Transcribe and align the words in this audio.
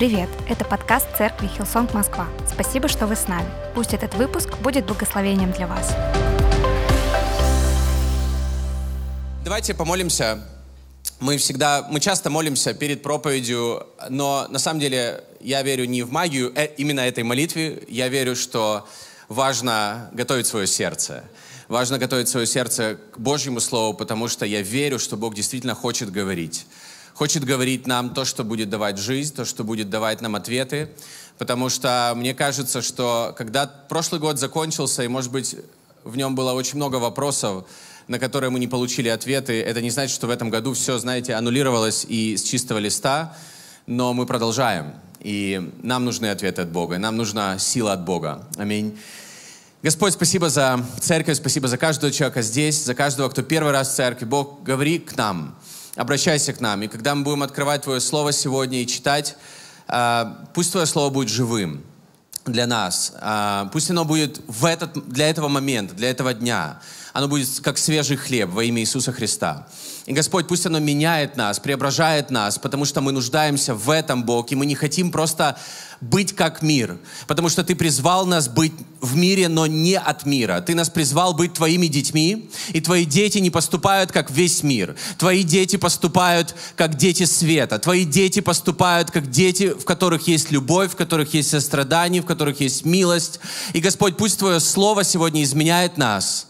Привет! 0.00 0.30
Это 0.48 0.64
подкаст 0.64 1.06
церкви 1.18 1.46
Hillsong 1.46 1.92
Москва. 1.92 2.26
Спасибо, 2.50 2.88
что 2.88 3.06
вы 3.06 3.16
с 3.16 3.28
нами. 3.28 3.46
Пусть 3.74 3.92
этот 3.92 4.14
выпуск 4.14 4.56
будет 4.60 4.86
благословением 4.86 5.52
для 5.52 5.66
вас. 5.66 5.94
Давайте 9.44 9.74
помолимся. 9.74 10.42
Мы 11.18 11.36
всегда, 11.36 11.86
мы 11.90 12.00
часто 12.00 12.30
молимся 12.30 12.72
перед 12.72 13.02
проповедью, 13.02 13.86
но 14.08 14.46
на 14.48 14.58
самом 14.58 14.80
деле 14.80 15.22
я 15.38 15.60
верю 15.60 15.84
не 15.84 16.02
в 16.02 16.10
магию 16.10 16.50
э, 16.56 16.68
именно 16.78 17.00
этой 17.00 17.22
молитвы. 17.22 17.84
Я 17.86 18.08
верю, 18.08 18.36
что 18.36 18.88
важно 19.28 20.08
готовить 20.14 20.46
свое 20.46 20.66
сердце. 20.66 21.24
Важно 21.68 21.98
готовить 21.98 22.30
свое 22.30 22.46
сердце 22.46 22.96
к 23.12 23.18
Божьему 23.18 23.60
Слову, 23.60 23.92
потому 23.92 24.28
что 24.28 24.46
я 24.46 24.62
верю, 24.62 24.98
что 24.98 25.18
Бог 25.18 25.34
действительно 25.34 25.74
хочет 25.74 26.10
говорить 26.10 26.64
хочет 27.20 27.44
говорить 27.44 27.86
нам 27.86 28.14
то, 28.14 28.24
что 28.24 28.44
будет 28.44 28.70
давать 28.70 28.96
жизнь, 28.96 29.34
то, 29.34 29.44
что 29.44 29.62
будет 29.62 29.90
давать 29.90 30.22
нам 30.22 30.36
ответы. 30.36 30.88
Потому 31.36 31.68
что 31.68 32.14
мне 32.16 32.32
кажется, 32.32 32.80
что 32.80 33.34
когда 33.36 33.66
прошлый 33.66 34.22
год 34.22 34.38
закончился, 34.38 35.02
и, 35.02 35.08
может 35.08 35.30
быть, 35.30 35.54
в 36.02 36.16
нем 36.16 36.34
было 36.34 36.54
очень 36.54 36.76
много 36.76 36.96
вопросов, 36.96 37.66
на 38.08 38.18
которые 38.18 38.48
мы 38.48 38.58
не 38.58 38.68
получили 38.68 39.10
ответы, 39.10 39.60
это 39.60 39.82
не 39.82 39.90
значит, 39.90 40.14
что 40.14 40.28
в 40.28 40.30
этом 40.30 40.48
году 40.48 40.72
все, 40.72 40.96
знаете, 40.96 41.34
аннулировалось 41.34 42.06
и 42.08 42.38
с 42.38 42.42
чистого 42.42 42.78
листа, 42.78 43.36
но 43.86 44.14
мы 44.14 44.24
продолжаем. 44.24 44.94
И 45.18 45.74
нам 45.82 46.06
нужны 46.06 46.30
ответы 46.30 46.62
от 46.62 46.70
Бога, 46.70 46.96
нам 46.96 47.18
нужна 47.18 47.58
сила 47.58 47.92
от 47.92 48.02
Бога. 48.02 48.48
Аминь. 48.56 48.98
Господь, 49.82 50.14
спасибо 50.14 50.48
за 50.48 50.82
церковь, 51.00 51.36
спасибо 51.36 51.68
за 51.68 51.76
каждого 51.76 52.10
человека 52.10 52.40
здесь, 52.40 52.82
за 52.82 52.94
каждого, 52.94 53.28
кто 53.28 53.42
первый 53.42 53.72
раз 53.72 53.90
в 53.90 53.94
церкви. 53.94 54.24
Бог, 54.24 54.62
говори 54.62 54.98
к 54.98 55.18
нам 55.18 55.54
обращайся 56.00 56.54
к 56.54 56.60
нам. 56.60 56.82
И 56.82 56.88
когда 56.88 57.14
мы 57.14 57.24
будем 57.24 57.42
открывать 57.42 57.82
Твое 57.82 58.00
Слово 58.00 58.32
сегодня 58.32 58.80
и 58.80 58.86
читать, 58.86 59.36
а, 59.86 60.46
пусть 60.54 60.72
Твое 60.72 60.86
Слово 60.86 61.10
будет 61.10 61.28
живым 61.28 61.84
для 62.46 62.66
нас. 62.66 63.12
А, 63.20 63.68
пусть 63.70 63.90
оно 63.90 64.06
будет 64.06 64.40
в 64.46 64.64
этот, 64.64 65.08
для 65.08 65.28
этого 65.28 65.48
момента, 65.48 65.94
для 65.94 66.08
этого 66.08 66.32
дня. 66.32 66.80
Оно 67.12 67.28
будет 67.28 67.48
как 67.60 67.78
свежий 67.78 68.16
хлеб 68.16 68.50
во 68.50 68.62
имя 68.64 68.80
Иисуса 68.80 69.12
Христа. 69.12 69.66
И 70.06 70.12
Господь, 70.12 70.48
пусть 70.48 70.66
оно 70.66 70.78
меняет 70.78 71.36
нас, 71.36 71.58
преображает 71.58 72.30
нас, 72.30 72.58
потому 72.58 72.84
что 72.84 73.00
мы 73.00 73.12
нуждаемся 73.12 73.74
в 73.74 73.90
этом, 73.90 74.24
Бог, 74.24 74.50
и 74.52 74.56
мы 74.56 74.66
не 74.66 74.74
хотим 74.74 75.10
просто 75.10 75.58
быть 76.00 76.34
как 76.34 76.62
мир, 76.62 76.98
потому 77.26 77.48
что 77.48 77.62
Ты 77.62 77.74
призвал 77.74 78.26
нас 78.26 78.48
быть 78.48 78.72
в 79.00 79.16
мире, 79.16 79.48
но 79.48 79.66
не 79.66 79.98
от 79.98 80.24
мира. 80.24 80.60
Ты 80.60 80.74
нас 80.74 80.88
призвал 80.88 81.34
быть 81.34 81.54
Твоими 81.54 81.88
детьми, 81.88 82.48
и 82.72 82.80
Твои 82.80 83.04
дети 83.04 83.38
не 83.38 83.50
поступают, 83.50 84.10
как 84.12 84.30
весь 84.30 84.62
мир. 84.62 84.96
Твои 85.18 85.42
дети 85.42 85.76
поступают, 85.76 86.54
как 86.76 86.96
дети 86.96 87.24
света. 87.24 87.78
Твои 87.78 88.04
дети 88.04 88.40
поступают, 88.40 89.10
как 89.10 89.30
дети, 89.30 89.70
в 89.70 89.84
которых 89.84 90.26
есть 90.28 90.50
любовь, 90.50 90.92
в 90.92 90.96
которых 90.96 91.34
есть 91.34 91.50
сострадание, 91.50 92.22
в 92.22 92.26
которых 92.26 92.60
есть 92.60 92.84
милость. 92.84 93.40
И, 93.74 93.80
Господь, 93.80 94.16
пусть 94.16 94.38
Твое 94.38 94.60
Слово 94.60 95.04
сегодня 95.04 95.42
изменяет 95.42 95.98
нас 95.98 96.46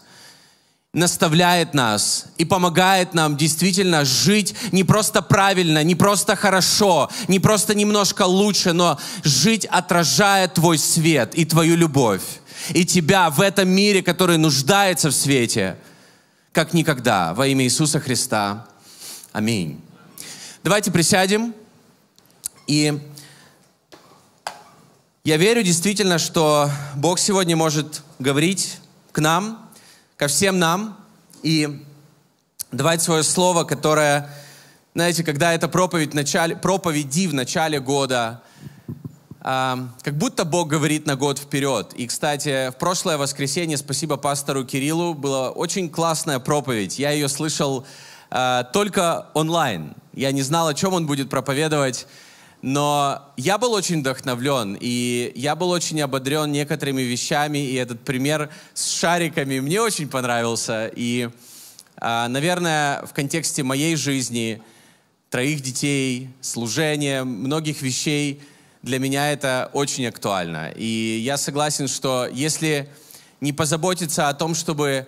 наставляет 0.93 1.73
нас 1.73 2.25
и 2.37 2.43
помогает 2.43 3.13
нам 3.13 3.37
действительно 3.37 4.03
жить 4.03 4.53
не 4.73 4.83
просто 4.83 5.21
правильно, 5.21 5.83
не 5.83 5.95
просто 5.95 6.35
хорошо, 6.35 7.09
не 7.29 7.39
просто 7.39 7.73
немножко 7.73 8.23
лучше, 8.23 8.73
но 8.73 8.99
жить, 9.23 9.65
отражая 9.65 10.49
Твой 10.49 10.77
свет 10.77 11.33
и 11.33 11.45
Твою 11.45 11.77
любовь. 11.77 12.23
И 12.71 12.85
Тебя 12.85 13.29
в 13.29 13.39
этом 13.39 13.69
мире, 13.69 14.03
который 14.03 14.37
нуждается 14.37 15.09
в 15.09 15.13
свете, 15.13 15.77
как 16.51 16.73
никогда, 16.73 17.33
во 17.33 17.47
имя 17.47 17.63
Иисуса 17.63 18.01
Христа. 18.01 18.67
Аминь. 19.31 19.79
Давайте 20.61 20.91
присядем. 20.91 21.55
И 22.67 22.99
я 25.23 25.37
верю 25.37 25.63
действительно, 25.63 26.19
что 26.19 26.69
Бог 26.95 27.17
сегодня 27.17 27.55
может 27.55 28.03
говорить 28.19 28.77
к 29.13 29.19
нам, 29.19 29.60
ко 30.21 30.27
всем 30.27 30.59
нам 30.59 30.95
и 31.41 31.83
давать 32.71 33.01
свое 33.01 33.23
слово, 33.23 33.63
которое, 33.63 34.29
знаете, 34.93 35.23
когда 35.23 35.51
это 35.51 35.67
проповедь 35.67 36.11
в 36.11 36.13
начале, 36.13 36.55
проповеди 36.55 37.25
в 37.25 37.33
начале 37.33 37.79
года, 37.79 38.43
э, 39.39 39.77
как 40.03 40.17
будто 40.19 40.45
Бог 40.45 40.67
говорит 40.67 41.07
на 41.07 41.15
год 41.15 41.39
вперед. 41.39 41.93
И, 41.93 42.05
кстати, 42.05 42.69
в 42.69 42.75
прошлое 42.75 43.17
воскресенье, 43.17 43.77
спасибо 43.77 44.15
пастору 44.15 44.63
Кириллу, 44.63 45.15
была 45.15 45.49
очень 45.49 45.89
классная 45.89 46.37
проповедь. 46.37 46.99
Я 46.99 47.09
ее 47.09 47.27
слышал 47.27 47.83
э, 48.29 48.63
только 48.73 49.25
онлайн. 49.33 49.95
Я 50.13 50.31
не 50.31 50.43
знал, 50.43 50.67
о 50.67 50.75
чем 50.75 50.93
он 50.93 51.07
будет 51.07 51.31
проповедовать. 51.31 52.05
Но 52.61 53.33
я 53.37 53.57
был 53.57 53.73
очень 53.73 54.01
вдохновлен, 54.01 54.77
и 54.79 55.31
я 55.35 55.55
был 55.55 55.71
очень 55.71 55.99
ободрен 56.01 56.51
некоторыми 56.51 57.01
вещами, 57.01 57.57
и 57.57 57.73
этот 57.73 58.01
пример 58.01 58.49
с 58.75 58.91
шариками 58.91 59.59
мне 59.59 59.81
очень 59.81 60.07
понравился. 60.07 60.91
И, 60.95 61.29
а, 61.97 62.27
наверное, 62.27 63.03
в 63.05 63.13
контексте 63.13 63.63
моей 63.63 63.95
жизни, 63.95 64.61
троих 65.31 65.61
детей, 65.61 66.29
служения, 66.41 67.23
многих 67.23 67.81
вещей, 67.81 68.41
для 68.83 68.99
меня 68.99 69.31
это 69.31 69.71
очень 69.73 70.05
актуально. 70.05 70.71
И 70.75 71.19
я 71.23 71.37
согласен, 71.37 71.87
что 71.87 72.27
если 72.31 72.89
не 73.39 73.53
позаботиться 73.53 74.29
о 74.29 74.33
том, 74.35 74.53
чтобы 74.53 75.07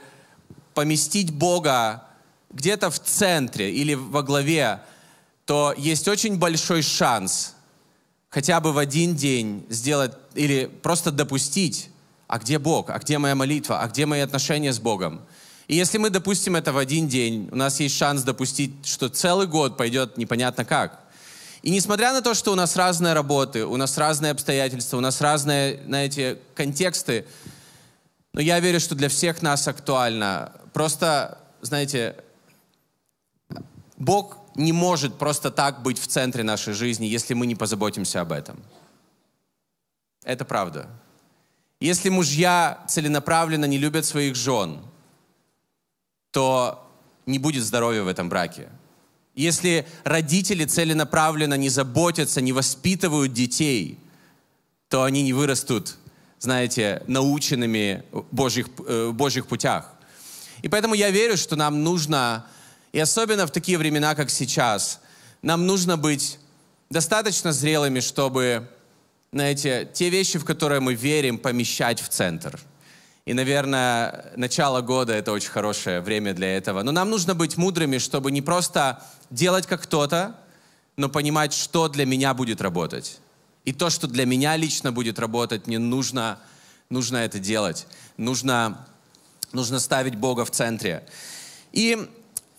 поместить 0.73 1.31
Бога 1.31 2.03
где-то 2.51 2.89
в 2.89 2.99
центре 2.99 3.71
или 3.71 3.93
во 3.93 4.23
главе 4.23 4.79
то 5.45 5.73
есть 5.77 6.07
очень 6.07 6.37
большой 6.37 6.81
шанс 6.81 7.55
хотя 8.29 8.59
бы 8.59 8.73
в 8.73 8.77
один 8.77 9.15
день 9.15 9.65
сделать 9.69 10.13
или 10.33 10.65
просто 10.65 11.11
допустить, 11.11 11.89
а 12.27 12.39
где 12.39 12.57
Бог, 12.57 12.89
а 12.89 12.97
где 12.97 13.17
моя 13.17 13.35
молитва, 13.35 13.81
а 13.81 13.87
где 13.87 14.05
мои 14.05 14.21
отношения 14.21 14.73
с 14.73 14.79
Богом. 14.79 15.21
И 15.67 15.75
если 15.75 15.97
мы 15.97 16.09
допустим 16.09 16.55
это 16.55 16.73
в 16.73 16.77
один 16.77 17.07
день, 17.07 17.49
у 17.51 17.55
нас 17.55 17.79
есть 17.79 17.95
шанс 17.95 18.23
допустить, 18.23 18.85
что 18.85 19.09
целый 19.09 19.47
год 19.47 19.77
пойдет 19.77 20.17
непонятно 20.17 20.65
как. 20.65 20.99
И 21.61 21.69
несмотря 21.69 22.11
на 22.11 22.21
то, 22.21 22.33
что 22.33 22.51
у 22.51 22.55
нас 22.55 22.75
разные 22.75 23.13
работы, 23.13 23.65
у 23.65 23.77
нас 23.77 23.97
разные 23.97 24.31
обстоятельства, 24.31 24.97
у 24.97 24.99
нас 24.99 25.21
разные, 25.21 25.81
знаете, 25.85 26.39
контексты, 26.55 27.25
но 28.33 28.41
я 28.41 28.59
верю, 28.59 28.79
что 28.79 28.95
для 28.95 29.09
всех 29.09 29.41
нас 29.41 29.67
актуально. 29.67 30.51
Просто, 30.73 31.37
знаете, 31.61 32.15
Бог 33.97 34.37
не 34.55 34.71
может 34.71 35.17
просто 35.17 35.51
так 35.51 35.81
быть 35.81 35.99
в 35.99 36.07
центре 36.07 36.43
нашей 36.43 36.73
жизни, 36.73 37.05
если 37.05 37.33
мы 37.33 37.45
не 37.45 37.55
позаботимся 37.55 38.21
об 38.21 38.31
этом. 38.31 38.61
Это 40.23 40.45
правда. 40.45 40.89
Если 41.79 42.09
мужья 42.09 42.83
целенаправленно 42.87 43.65
не 43.65 43.77
любят 43.77 44.05
своих 44.05 44.35
жен, 44.35 44.79
то 46.31 46.89
не 47.25 47.39
будет 47.39 47.63
здоровья 47.63 48.03
в 48.03 48.07
этом 48.07 48.29
браке. 48.29 48.69
Если 49.35 49.85
родители 50.03 50.65
целенаправленно 50.65 51.55
не 51.55 51.69
заботятся, 51.69 52.39
не 52.41 52.53
воспитывают 52.53 53.33
детей, 53.33 53.99
то 54.87 55.03
они 55.03 55.23
не 55.23 55.33
вырастут, 55.33 55.97
знаете, 56.39 57.03
наученными 57.07 58.03
в 58.11 58.25
Божьих, 58.31 58.67
э, 58.87 59.09
Божьих 59.11 59.47
путях. 59.47 59.91
И 60.61 60.69
поэтому 60.69 60.93
я 60.93 61.09
верю, 61.09 61.35
что 61.35 61.55
нам 61.55 61.83
нужно 61.83 62.45
и 62.93 62.99
особенно 62.99 63.47
в 63.47 63.51
такие 63.51 63.77
времена, 63.77 64.15
как 64.15 64.29
сейчас, 64.29 65.01
нам 65.41 65.65
нужно 65.65 65.97
быть 65.97 66.39
достаточно 66.91 67.51
зрелыми, 67.51 67.99
чтобы, 67.99 68.69
знаете, 69.31 69.89
те 69.91 70.09
вещи, 70.09 70.37
в 70.37 70.45
которые 70.45 70.79
мы 70.79 70.93
верим, 70.93 71.39
помещать 71.39 71.99
в 71.99 72.07
центр. 72.09 72.59
И, 73.25 73.33
наверное, 73.33 74.31
начало 74.35 74.81
года— 74.81 75.13
это 75.13 75.31
очень 75.31 75.49
хорошее 75.49 76.01
время 76.01 76.35
для 76.35 76.55
этого. 76.55 76.83
Но 76.83 76.91
нам 76.91 77.09
нужно 77.09 77.33
быть 77.33 77.57
мудрыми, 77.57 77.97
чтобы 77.97 78.31
не 78.31 78.43
просто 78.43 79.03
делать 79.31 79.65
как 79.65 79.83
кто-то, 79.83 80.35
но 80.95 81.09
понимать, 81.09 81.53
что 81.53 81.87
для 81.87 82.05
меня 82.05 82.35
будет 82.35 82.61
работать. 82.61 83.17
И 83.65 83.73
то, 83.73 83.89
что 83.89 84.07
для 84.07 84.25
меня 84.25 84.55
лично 84.55 84.91
будет 84.91 85.17
работать, 85.17 85.65
мне 85.65 85.79
нужно, 85.79 86.37
нужно 86.89 87.17
это 87.17 87.39
делать. 87.39 87.87
Нужно, 88.17 88.85
нужно 89.51 89.79
ставить 89.79 90.15
Бога 90.15 90.45
в 90.45 90.51
центре. 90.51 91.03
И 91.71 92.07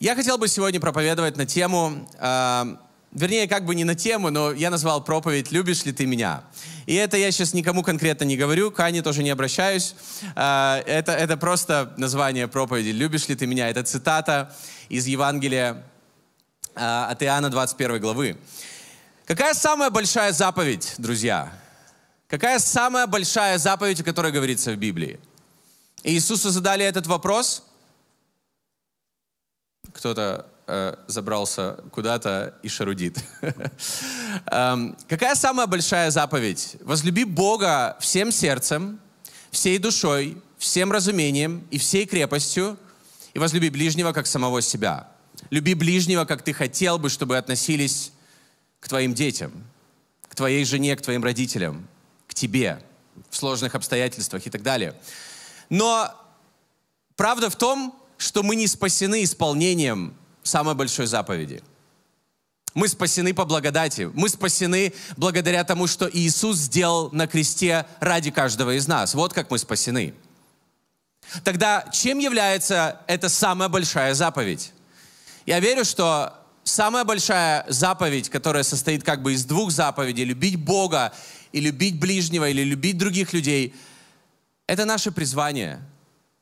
я 0.04 0.14
хотел 0.14 0.36
бы 0.36 0.48
сегодня 0.48 0.80
проповедовать 0.80 1.38
на 1.38 1.46
тему, 1.46 2.06
э, 2.18 2.76
вернее, 3.12 3.48
как 3.48 3.64
бы 3.64 3.74
не 3.74 3.84
на 3.84 3.94
тему, 3.94 4.28
но 4.28 4.52
я 4.52 4.68
назвал 4.68 5.02
проповедь 5.02 5.50
«Любишь 5.50 5.86
ли 5.86 5.92
ты 5.94 6.04
меня?». 6.04 6.44
И 6.84 6.94
это 6.94 7.16
я 7.16 7.32
сейчас 7.32 7.54
никому 7.54 7.82
конкретно 7.82 8.24
не 8.24 8.36
говорю, 8.36 8.70
к 8.70 8.78
Ане 8.80 9.00
тоже 9.00 9.22
не 9.22 9.30
обращаюсь. 9.30 9.94
Э, 10.36 10.82
это, 10.84 11.12
это 11.12 11.38
просто 11.38 11.94
название 11.96 12.48
проповеди 12.48 12.90
«Любишь 12.90 13.28
ли 13.28 13.34
ты 13.34 13.46
меня?». 13.46 13.70
Это 13.70 13.82
цитата 13.82 14.54
из 14.90 15.06
Евангелия 15.06 15.82
э, 16.74 17.06
от 17.10 17.22
Иоанна 17.22 17.48
21 17.48 17.98
главы. 17.98 18.36
Какая 19.24 19.54
самая 19.54 19.88
большая 19.88 20.32
заповедь, 20.32 20.96
друзья? 20.98 21.50
Какая 22.28 22.58
самая 22.58 23.06
большая 23.06 23.56
заповедь, 23.56 24.02
о 24.02 24.04
которой 24.04 24.32
говорится 24.32 24.72
в 24.72 24.76
Библии? 24.76 25.18
Иисусу 26.02 26.50
задали 26.50 26.84
этот 26.84 27.06
вопрос– 27.06 27.62
кто-то 29.92 30.46
э, 30.66 30.96
забрался 31.06 31.78
куда-то 31.90 32.54
и 32.62 32.68
шарудит. 32.68 33.18
Эм, 34.46 34.96
какая 35.08 35.34
самая 35.34 35.66
большая 35.66 36.10
заповедь? 36.10 36.76
Возлюби 36.80 37.24
Бога 37.24 37.96
всем 38.00 38.32
сердцем, 38.32 39.00
всей 39.50 39.78
душой, 39.78 40.38
всем 40.58 40.92
разумением 40.92 41.66
и 41.70 41.78
всей 41.78 42.06
крепостью, 42.06 42.78
и 43.34 43.38
возлюби 43.38 43.68
ближнего, 43.68 44.12
как 44.12 44.26
самого 44.26 44.62
себя. 44.62 45.08
Люби 45.50 45.74
ближнего, 45.74 46.24
как 46.24 46.42
ты 46.42 46.52
хотел 46.52 46.98
бы, 46.98 47.08
чтобы 47.08 47.36
относились 47.36 48.12
к 48.80 48.88
твоим 48.88 49.14
детям, 49.14 49.52
к 50.28 50.34
твоей 50.34 50.64
жене, 50.64 50.96
к 50.96 51.02
твоим 51.02 51.22
родителям, 51.22 51.86
к 52.26 52.34
тебе 52.34 52.82
в 53.30 53.36
сложных 53.36 53.74
обстоятельствах 53.74 54.46
и 54.46 54.50
так 54.50 54.62
далее. 54.62 54.94
Но 55.68 56.12
правда 57.16 57.50
в 57.50 57.56
том, 57.56 57.94
что 58.24 58.42
мы 58.42 58.56
не 58.56 58.66
спасены 58.66 59.22
исполнением 59.22 60.14
самой 60.42 60.74
большой 60.74 61.06
заповеди. 61.06 61.62
Мы 62.72 62.88
спасены 62.88 63.34
по 63.34 63.44
благодати. 63.44 64.10
Мы 64.14 64.30
спасены 64.30 64.94
благодаря 65.18 65.62
тому, 65.62 65.86
что 65.86 66.08
Иисус 66.10 66.56
сделал 66.56 67.10
на 67.12 67.26
кресте 67.26 67.84
ради 68.00 68.30
каждого 68.30 68.76
из 68.76 68.88
нас. 68.88 69.12
Вот 69.14 69.34
как 69.34 69.50
мы 69.50 69.58
спасены. 69.58 70.14
Тогда 71.44 71.86
чем 71.92 72.18
является 72.18 73.02
эта 73.08 73.28
самая 73.28 73.68
большая 73.68 74.14
заповедь? 74.14 74.72
Я 75.44 75.60
верю, 75.60 75.84
что 75.84 76.32
самая 76.64 77.04
большая 77.04 77.66
заповедь, 77.68 78.30
которая 78.30 78.62
состоит 78.62 79.04
как 79.04 79.20
бы 79.20 79.34
из 79.34 79.44
двух 79.44 79.70
заповедей, 79.70 80.24
любить 80.24 80.56
Бога 80.56 81.12
и 81.52 81.60
любить 81.60 82.00
ближнего, 82.00 82.48
или 82.48 82.62
любить 82.62 82.96
других 82.96 83.34
людей, 83.34 83.74
это 84.66 84.86
наше 84.86 85.12
призвание, 85.12 85.82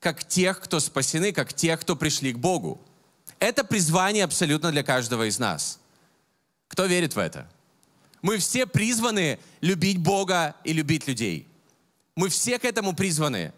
как 0.03 0.25
тех, 0.25 0.61
кто 0.61 0.81
спасены, 0.81 1.33
как 1.33 1.55
тех, 1.55 1.81
кто 1.81 1.95
пришли 1.95 2.33
к 2.33 2.39
Богу. 2.39 2.81
Это 3.39 3.63
призвание 3.63 4.25
абсолютно 4.25 4.73
для 4.73 4.83
каждого 4.83 5.29
из 5.29 5.39
нас. 5.39 5.79
Кто 6.67 6.87
верит 6.87 7.15
в 7.15 7.19
это? 7.21 7.49
Мы 8.21 8.39
все 8.39 8.67
призваны 8.67 9.39
любить 9.61 9.99
Бога 9.99 10.57
и 10.65 10.73
любить 10.73 11.07
людей. 11.07 11.47
Мы 12.17 12.29
все 12.29 12.59
к 12.59 12.65
этому 12.65 12.95
призваны. 12.95 13.53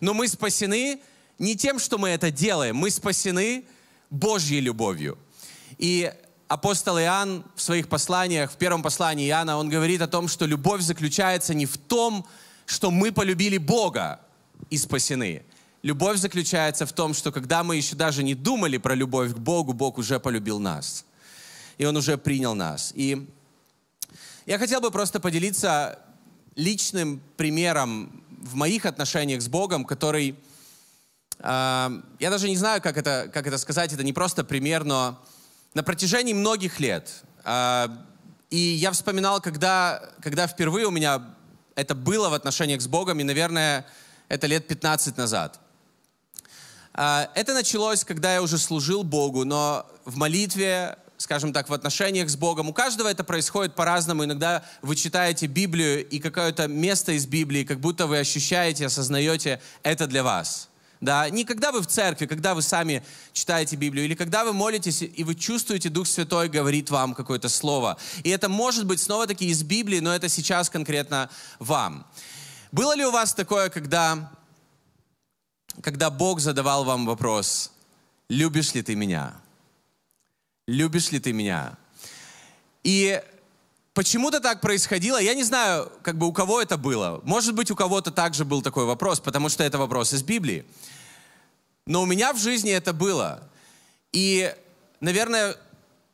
Но 0.00 0.14
мы 0.14 0.28
спасены 0.28 1.00
не 1.40 1.56
тем, 1.56 1.80
что 1.80 1.98
мы 1.98 2.10
это 2.10 2.30
делаем, 2.30 2.76
мы 2.76 2.90
спасены 2.90 3.64
Божьей 4.10 4.60
любовью. 4.60 5.18
И 5.76 6.12
апостол 6.46 7.00
Иоанн 7.00 7.44
в 7.56 7.62
своих 7.62 7.88
посланиях, 7.88 8.52
в 8.52 8.56
первом 8.56 8.82
послании 8.84 9.28
Иоанна, 9.28 9.56
он 9.56 9.68
говорит 9.68 10.02
о 10.02 10.08
том, 10.08 10.28
что 10.28 10.46
любовь 10.46 10.82
заключается 10.82 11.52
не 11.52 11.66
в 11.66 11.76
том, 11.78 12.24
что 12.64 12.92
мы 12.92 13.10
полюбили 13.10 13.58
Бога 13.58 14.20
и 14.70 14.78
спасены. 14.78 15.42
Любовь 15.82 16.18
заключается 16.18 16.84
в 16.84 16.92
том, 16.92 17.14
что 17.14 17.32
когда 17.32 17.64
мы 17.64 17.76
еще 17.76 17.96
даже 17.96 18.22
не 18.22 18.34
думали 18.34 18.76
про 18.76 18.94
любовь 18.94 19.32
к 19.32 19.38
Богу, 19.38 19.72
Бог 19.72 19.96
уже 19.96 20.20
полюбил 20.20 20.58
нас. 20.58 21.06
И 21.78 21.86
Он 21.86 21.96
уже 21.96 22.18
принял 22.18 22.54
нас. 22.54 22.92
И 22.94 23.26
я 24.44 24.58
хотел 24.58 24.82
бы 24.82 24.90
просто 24.90 25.20
поделиться 25.20 25.98
личным 26.54 27.22
примером 27.38 28.22
в 28.42 28.56
моих 28.56 28.84
отношениях 28.84 29.40
с 29.40 29.48
Богом, 29.48 29.86
который, 29.86 30.36
э, 31.38 32.02
я 32.18 32.30
даже 32.30 32.48
не 32.48 32.56
знаю, 32.56 32.82
как 32.82 32.98
это, 32.98 33.30
как 33.32 33.46
это 33.46 33.56
сказать, 33.56 33.92
это 33.92 34.02
не 34.02 34.12
просто 34.12 34.44
пример, 34.44 34.84
но 34.84 35.18
на 35.72 35.82
протяжении 35.82 36.34
многих 36.34 36.78
лет, 36.78 37.22
э, 37.44 37.88
и 38.50 38.58
я 38.58 38.90
вспоминал, 38.90 39.40
когда, 39.40 40.02
когда 40.20 40.46
впервые 40.46 40.86
у 40.86 40.90
меня 40.90 41.22
это 41.74 41.94
было 41.94 42.28
в 42.28 42.34
отношениях 42.34 42.82
с 42.82 42.86
Богом, 42.86 43.20
и, 43.20 43.22
наверное, 43.22 43.86
это 44.28 44.46
лет 44.46 44.66
15 44.66 45.16
назад. 45.16 45.60
Э, 46.94 47.26
это 47.34 47.54
началось, 47.54 48.04
когда 48.04 48.34
я 48.34 48.42
уже 48.42 48.58
служил 48.58 49.02
Богу, 49.02 49.44
но 49.44 49.86
в 50.04 50.16
молитве, 50.16 50.96
скажем 51.18 51.52
так, 51.52 51.68
в 51.68 51.72
отношениях 51.72 52.28
с 52.30 52.36
Богом. 52.36 52.68
У 52.68 52.72
каждого 52.72 53.08
это 53.08 53.24
происходит 53.24 53.74
по-разному. 53.74 54.24
Иногда 54.24 54.64
вы 54.82 54.96
читаете 54.96 55.46
Библию 55.46 56.06
и 56.06 56.18
какое-то 56.18 56.66
место 56.66 57.12
из 57.12 57.26
Библии, 57.26 57.64
как 57.64 57.80
будто 57.80 58.06
вы 58.06 58.18
ощущаете, 58.18 58.86
осознаете, 58.86 59.60
это 59.82 60.06
для 60.06 60.22
вас. 60.22 60.70
Да, 61.00 61.30
не 61.30 61.44
когда 61.44 61.72
вы 61.72 61.80
в 61.80 61.86
церкви, 61.86 62.26
когда 62.26 62.54
вы 62.54 62.60
сами 62.60 63.02
читаете 63.32 63.76
Библию, 63.76 64.04
или 64.04 64.14
когда 64.14 64.44
вы 64.44 64.52
молитесь, 64.52 65.00
и 65.00 65.24
вы 65.24 65.34
чувствуете, 65.34 65.88
Дух 65.88 66.06
Святой 66.06 66.50
говорит 66.50 66.90
вам 66.90 67.14
какое-то 67.14 67.48
слово. 67.48 67.96
И 68.22 68.28
это 68.28 68.50
может 68.50 68.84
быть 68.84 69.00
снова-таки 69.00 69.46
из 69.46 69.62
Библии, 69.62 70.00
но 70.00 70.14
это 70.14 70.28
сейчас 70.28 70.68
конкретно 70.68 71.30
вам. 71.58 72.06
Было 72.70 72.94
ли 72.94 73.04
у 73.06 73.10
вас 73.10 73.32
такое, 73.32 73.70
когда, 73.70 74.30
когда 75.82 76.10
Бог 76.10 76.40
задавал 76.40 76.84
вам 76.84 77.06
вопрос, 77.06 77.72
любишь 78.28 78.74
ли 78.74 78.82
ты 78.82 78.94
меня? 78.94 79.34
любишь 80.70 81.10
ли 81.10 81.18
ты 81.18 81.32
меня? 81.32 81.76
И 82.84 83.20
почему-то 83.92 84.40
так 84.40 84.60
происходило. 84.60 85.20
Я 85.20 85.34
не 85.34 85.44
знаю, 85.44 85.90
как 86.02 86.16
бы 86.16 86.26
у 86.26 86.32
кого 86.32 86.62
это 86.62 86.78
было. 86.78 87.20
Может 87.24 87.54
быть, 87.54 87.70
у 87.70 87.76
кого-то 87.76 88.10
также 88.10 88.44
был 88.44 88.62
такой 88.62 88.86
вопрос, 88.86 89.20
потому 89.20 89.48
что 89.48 89.64
это 89.64 89.78
вопрос 89.78 90.14
из 90.14 90.22
Библии. 90.22 90.64
Но 91.86 92.02
у 92.02 92.06
меня 92.06 92.32
в 92.32 92.38
жизни 92.38 92.70
это 92.70 92.92
было. 92.92 93.42
И, 94.12 94.54
наверное, 95.00 95.56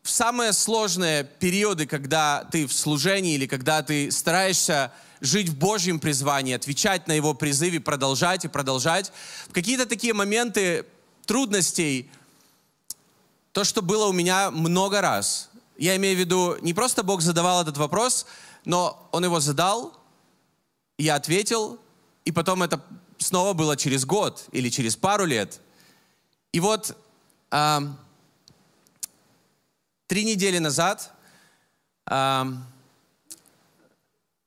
в 0.07 0.11
самые 0.11 0.53
сложные 0.53 1.25
периоды, 1.25 1.87
когда 1.87 2.45
ты 2.51 2.67
в 2.67 2.73
служении 2.73 3.35
или 3.35 3.47
когда 3.47 3.83
ты 3.83 4.11
стараешься 4.11 4.93
жить 5.21 5.49
в 5.49 5.59
Божьем 5.59 6.01
призвании, 6.01 6.55
отвечать 6.55 7.09
на 7.09 7.13
Его 7.13 7.35
призыве, 7.35 7.81
продолжать 7.81 8.45
и 8.45 8.49
продолжать, 8.49 9.13
в 9.49 9.53
какие-то 9.53 9.87
такие 9.87 10.15
моменты 10.15 10.87
трудностей– 11.27 12.11
то, 13.57 13.65
что 13.65 13.81
было 13.81 14.07
у 14.07 14.13
меня 14.13 14.51
много 14.51 15.01
раз. 15.01 15.49
Я 15.79 15.97
имею 15.97 16.15
в 16.15 16.21
виду, 16.21 16.59
не 16.61 16.75
просто 16.75 17.03
Бог 17.03 17.23
задавал 17.23 17.63
этот 17.63 17.79
вопрос, 17.79 18.27
но 18.67 19.09
Он 19.13 19.25
его 19.25 19.41
задал, 19.41 19.99
я 20.99 21.15
ответил, 21.15 21.81
и 22.27 22.33
потом 22.33 22.63
это 22.63 22.85
снова 23.17 23.55
было 23.55 23.75
через 23.79 24.05
год 24.05 24.45
или 24.53 24.69
через 24.69 24.95
пару 24.95 25.25
лет. 25.25 25.63
И 26.53 26.61
вот 26.61 26.95
э, 27.51 27.79
три 30.07 30.25
недели 30.25 30.59
назад 30.59 31.13
э, 32.09 32.45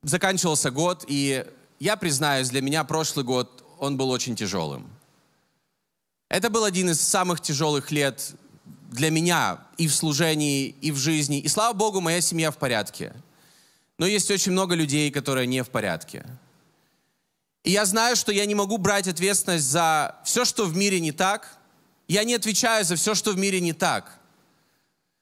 заканчивался 0.03 0.71
год, 0.71 1.05
и 1.07 1.45
я 1.79 1.97
признаюсь, 1.97 2.49
для 2.49 2.61
меня 2.61 2.83
прошлый 2.83 3.25
год, 3.25 3.63
он 3.77 3.97
был 3.97 4.09
очень 4.09 4.35
тяжелым. 4.35 4.89
Это 6.29 6.49
был 6.49 6.63
один 6.63 6.89
из 6.89 7.01
самых 7.01 7.41
тяжелых 7.41 7.91
лет 7.91 8.33
для 8.91 9.09
меня 9.09 9.59
и 9.77 9.87
в 9.87 9.95
служении, 9.95 10.75
и 10.81 10.91
в 10.91 10.97
жизни. 10.97 11.39
И 11.39 11.47
слава 11.47 11.73
Богу, 11.73 12.01
моя 12.01 12.21
семья 12.21 12.51
в 12.51 12.57
порядке. 12.57 13.13
Но 13.97 14.05
есть 14.05 14.29
очень 14.31 14.51
много 14.51 14.75
людей, 14.75 15.11
которые 15.11 15.47
не 15.47 15.63
в 15.63 15.69
порядке. 15.69 16.25
И 17.63 17.71
я 17.71 17.85
знаю, 17.85 18.15
что 18.15 18.31
я 18.31 18.45
не 18.45 18.55
могу 18.55 18.77
брать 18.77 19.07
ответственность 19.07 19.65
за 19.65 20.15
все, 20.23 20.45
что 20.45 20.65
в 20.65 20.75
мире 20.75 20.99
не 20.99 21.11
так. 21.11 21.57
Я 22.07 22.23
не 22.23 22.33
отвечаю 22.33 22.85
за 22.85 22.95
все, 22.95 23.15
что 23.15 23.31
в 23.31 23.37
мире 23.37 23.59
не 23.59 23.73
так. 23.73 24.18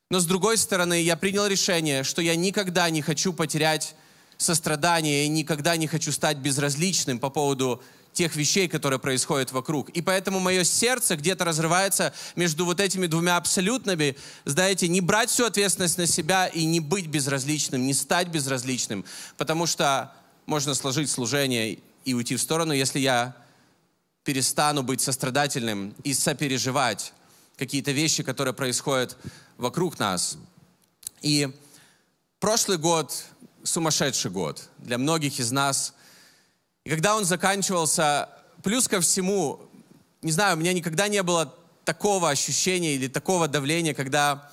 Но 0.10 0.20
с 0.20 0.26
другой 0.26 0.58
стороны, 0.58 1.02
я 1.02 1.18
принял 1.18 1.46
решение, 1.48 2.04
что 2.04 2.22
я 2.22 2.36
никогда 2.36 2.90
не 2.90 3.02
хочу 3.02 3.34
потерять 3.34 3.96
сострадание 4.38 5.26
и 5.26 5.30
никогда 5.30 5.76
не 5.76 5.88
хочу 5.88 6.12
стать 6.12 6.38
безразличным 6.38 7.20
по 7.20 7.30
поводу 7.30 7.84
тех 8.14 8.36
вещей, 8.36 8.68
которые 8.68 9.00
происходят 9.00 9.52
вокруг. 9.52 9.90
И 9.90 10.02
поэтому 10.02 10.40
мое 10.40 10.64
сердце 10.64 11.18
где-то 11.18 11.46
разрывается 11.46 12.14
между 12.36 12.66
вот 12.66 12.80
этими 12.80 13.06
двумя 13.06 13.38
абсолютными, 13.38 14.16
знаете, 14.46 14.88
не 14.88 15.02
брать 15.02 15.30
всю 15.30 15.46
ответственность 15.46 15.98
на 15.98 16.08
себя 16.08 16.48
и 16.48 16.66
не 16.66 16.80
быть 16.80 17.08
безразличным, 17.08 17.86
не 17.86 17.94
стать 17.94 18.30
безразличным, 18.30 19.06
потому 19.38 19.68
что 19.68 20.14
можно 20.46 20.74
сложить 20.74 21.12
служение 21.12 21.80
и 22.06 22.14
уйти 22.14 22.38
в 22.38 22.42
сторону, 22.42 22.74
если 22.74 23.00
я 23.00 23.36
перестану 24.24 24.82
быть 24.82 25.02
сострадательным 25.02 25.94
и 26.04 26.14
сопереживать 26.14 27.14
какие-то 27.58 27.92
вещи, 27.92 28.24
которые 28.24 28.54
происходят 28.54 29.18
вокруг 29.58 30.00
нас. 30.00 30.38
И 31.22 31.50
прошлый 32.40 32.78
год 32.78 33.26
сумасшедший 33.64 34.32
год 34.32 34.70
для 34.78 34.98
многих 34.98 35.40
из 35.40 35.52
нас– 35.52 35.94
и 36.88 36.90
когда 36.90 37.18
он 37.18 37.26
заканчивался, 37.26 38.30
плюс 38.64 38.88
ко 38.88 39.02
всему, 39.02 39.60
не 40.22 40.32
знаю, 40.32 40.56
у 40.56 40.60
меня 40.62 40.72
никогда 40.72 41.10
не 41.10 41.22
было 41.22 41.54
такого 41.84 42.30
ощущения 42.30 42.96
или 42.96 43.10
такого 43.10 43.50
давления, 43.50 43.94
когда, 43.94 44.50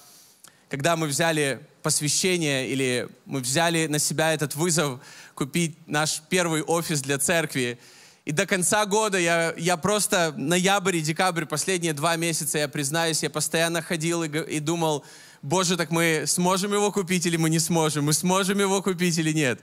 когда 0.68 0.96
мы 0.96 1.06
взяли 1.06 1.64
посвящение 1.84 2.68
или 2.68 3.08
мы 3.24 3.38
взяли 3.38 3.86
на 3.86 4.00
себя 4.00 4.32
этот 4.32 4.56
вызов 4.56 4.98
купить 5.36 5.76
наш 5.86 6.22
первый 6.28 6.64
офис 6.64 7.02
для 7.02 7.18
церкви. 7.18 7.78
И 8.24 8.32
до 8.32 8.46
конца 8.46 8.86
года 8.86 9.18
я, 9.18 9.52
я 9.58 9.76
просто, 9.76 10.32
ноябрь 10.36 10.96
и 10.96 11.00
декабрь, 11.02 11.44
последние 11.44 11.92
два 11.92 12.16
месяца, 12.16 12.58
я 12.58 12.68
признаюсь, 12.68 13.22
я 13.22 13.28
постоянно 13.28 13.82
ходил 13.82 14.22
и, 14.22 14.28
и 14.28 14.60
думал, 14.60 15.04
Боже, 15.42 15.76
так 15.76 15.90
мы 15.90 16.24
сможем 16.26 16.72
его 16.72 16.90
купить 16.90 17.26
или 17.26 17.36
мы 17.36 17.50
не 17.50 17.58
сможем? 17.58 18.06
Мы 18.06 18.14
сможем 18.14 18.58
его 18.58 18.80
купить 18.82 19.18
или 19.18 19.30
нет? 19.32 19.60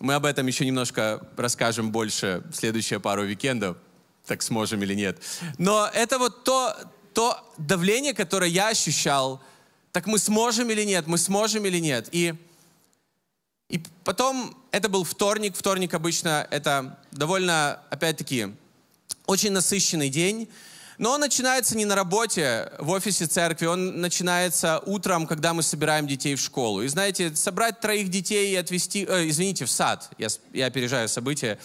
Мы 0.00 0.14
об 0.14 0.24
этом 0.26 0.48
еще 0.48 0.66
немножко 0.66 1.24
расскажем 1.36 1.92
больше 1.92 2.42
в 2.50 2.56
следующие 2.56 2.98
пару 2.98 3.22
уикендов, 3.22 3.76
так 4.26 4.42
сможем 4.42 4.82
или 4.82 4.94
нет. 4.94 5.22
Но 5.56 5.88
это 5.94 6.18
вот 6.18 6.42
то, 6.42 6.74
то 7.12 7.38
давление, 7.56 8.14
которое 8.14 8.50
я 8.50 8.70
ощущал, 8.70 9.40
так 9.92 10.06
мы 10.06 10.18
сможем 10.18 10.70
или 10.70 10.82
нет, 10.82 11.06
мы 11.06 11.18
сможем 11.18 11.64
или 11.66 11.78
нет. 11.78 12.08
И, 12.10 12.34
и 13.68 13.80
потом, 14.04 14.56
это 14.72 14.88
был 14.88 15.04
вторник, 15.04 15.56
вторник 15.56 15.94
обычно 15.94 16.46
это 16.50 16.98
довольно, 17.12 17.80
опять-таки, 17.90 18.54
очень 19.26 19.52
насыщенный 19.52 20.10
день, 20.10 20.48
но 20.98 21.12
он 21.12 21.20
начинается 21.20 21.76
не 21.76 21.84
на 21.84 21.96
работе 21.96 22.70
в 22.78 22.90
офисе 22.90 23.26
церкви, 23.26 23.66
он 23.66 24.00
начинается 24.00 24.80
утром, 24.86 25.26
когда 25.26 25.52
мы 25.52 25.62
собираем 25.62 26.06
детей 26.06 26.36
в 26.36 26.40
школу. 26.40 26.82
И 26.82 26.88
знаете, 26.88 27.34
собрать 27.34 27.80
троих 27.80 28.10
детей 28.10 28.52
и 28.52 28.56
отвезти, 28.56 29.04
э, 29.08 29.28
извините, 29.28 29.64
в 29.64 29.70
сад, 29.70 30.10
я, 30.18 30.28
я 30.52 30.66
опережаю 30.66 31.08
события, 31.08 31.58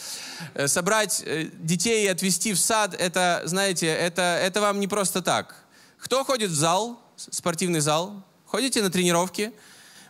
э, 0.55 0.67
собрать 0.67 1.21
э, 1.25 1.49
детей 1.59 2.05
и 2.05 2.07
отвезти 2.07 2.53
в 2.53 2.59
сад, 2.59 2.95
это, 2.97 3.43
знаете, 3.45 3.87
это, 3.87 4.39
это 4.41 4.61
вам 4.61 4.79
не 4.79 4.87
просто 4.87 5.21
так. 5.21 5.63
Кто 5.99 6.23
ходит 6.23 6.49
в 6.49 6.55
зал, 6.55 6.99
спортивный 7.15 7.81
зал? 7.81 8.23
Ходите 8.45 8.81
на 8.81 8.89
тренировки? 8.89 9.51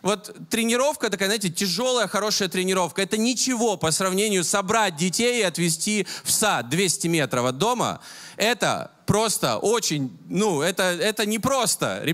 Вот 0.02 0.34
тренировка 0.48 1.10
такая, 1.10 1.28
знаете, 1.28 1.50
тяжелая, 1.50 2.08
хорошая 2.08 2.48
тренировка. 2.48 3.02
Это 3.02 3.16
ничего 3.16 3.76
по 3.76 3.90
сравнению 3.90 4.44
собрать 4.44 4.96
детей 4.96 5.40
и 5.40 5.44
отвезти 5.44 6.06
в 6.24 6.30
сад 6.30 6.68
200 6.68 7.08
метров 7.08 7.44
от 7.44 7.58
дома. 7.58 8.00
Это 8.36 8.90
просто 9.06 9.58
очень, 9.58 10.16
ну, 10.28 10.62
это, 10.62 10.84
это 10.84 11.26
не 11.26 11.38
просто. 11.38 12.04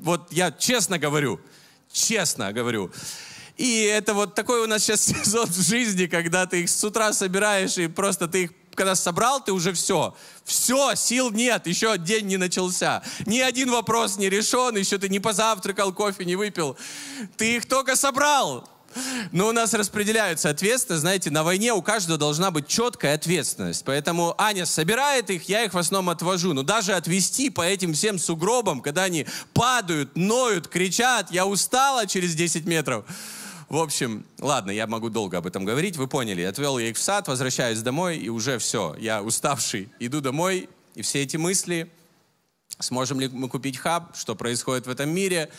Вот 0.00 0.32
я 0.32 0.52
честно 0.52 0.98
говорю, 0.98 1.40
честно 1.92 2.52
говорю. 2.52 2.92
И 3.56 3.82
это 3.82 4.14
вот 4.14 4.34
такой 4.34 4.60
у 4.60 4.66
нас 4.66 4.82
сейчас 4.82 5.02
сезон 5.06 5.46
в 5.46 5.60
жизни, 5.60 6.06
когда 6.06 6.46
ты 6.46 6.62
их 6.62 6.70
с 6.70 6.84
утра 6.84 7.12
собираешь, 7.12 7.78
и 7.78 7.88
просто 7.88 8.28
ты 8.28 8.44
их, 8.44 8.50
когда 8.74 8.94
собрал, 8.94 9.42
ты 9.42 9.52
уже 9.52 9.72
все. 9.72 10.14
Все, 10.44 10.94
сил 10.94 11.30
нет, 11.30 11.66
еще 11.66 11.96
день 11.98 12.26
не 12.26 12.36
начался. 12.36 13.02
Ни 13.26 13.40
один 13.40 13.70
вопрос 13.70 14.16
не 14.16 14.28
решен, 14.28 14.76
еще 14.76 14.98
ты 14.98 15.08
не 15.08 15.20
позавтракал, 15.20 15.92
кофе 15.92 16.24
не 16.24 16.36
выпил. 16.36 16.76
Ты 17.36 17.56
их 17.56 17.66
только 17.66 17.96
собрал. 17.96 18.68
Но 19.30 19.48
у 19.48 19.52
нас 19.52 19.72
распределяются 19.74 20.50
ответственность. 20.50 21.02
Знаете, 21.02 21.30
на 21.30 21.44
войне 21.44 21.72
у 21.72 21.82
каждого 21.82 22.18
должна 22.18 22.50
быть 22.50 22.66
четкая 22.66 23.14
ответственность. 23.14 23.84
Поэтому 23.84 24.34
Аня 24.38 24.66
собирает 24.66 25.30
их, 25.30 25.48
я 25.48 25.64
их 25.64 25.74
в 25.74 25.78
основном 25.78 26.10
отвожу. 26.10 26.52
Но 26.52 26.62
даже 26.62 26.92
отвести 26.92 27.50
по 27.50 27.62
этим 27.62 27.94
всем 27.94 28.18
сугробам, 28.18 28.80
когда 28.80 29.04
они 29.04 29.26
падают, 29.54 30.16
ноют, 30.16 30.68
кричат, 30.68 31.30
я 31.30 31.46
устала 31.46 32.06
через 32.06 32.34
10 32.34 32.66
метров. 32.66 33.04
В 33.72 33.78
общем, 33.78 34.26
ладно, 34.38 34.70
я 34.70 34.86
могу 34.86 35.08
долго 35.08 35.38
об 35.38 35.46
этом 35.46 35.64
говорить, 35.64 35.96
вы 35.96 36.06
поняли. 36.06 36.42
Отвел 36.42 36.76
я 36.76 36.90
их 36.90 36.98
в 36.98 37.00
сад, 37.00 37.26
возвращаюсь 37.26 37.80
домой, 37.80 38.18
и 38.18 38.28
уже 38.28 38.58
все. 38.58 38.94
Я 38.98 39.22
уставший, 39.22 39.88
иду 39.98 40.20
домой, 40.20 40.68
и 40.94 41.00
все 41.00 41.22
эти 41.22 41.38
мысли, 41.38 41.90
сможем 42.78 43.18
ли 43.18 43.28
мы 43.28 43.48
купить 43.48 43.78
хаб, 43.78 44.14
что 44.14 44.34
происходит 44.34 44.86
в 44.86 44.90
этом 44.90 45.08
мире, 45.08 45.50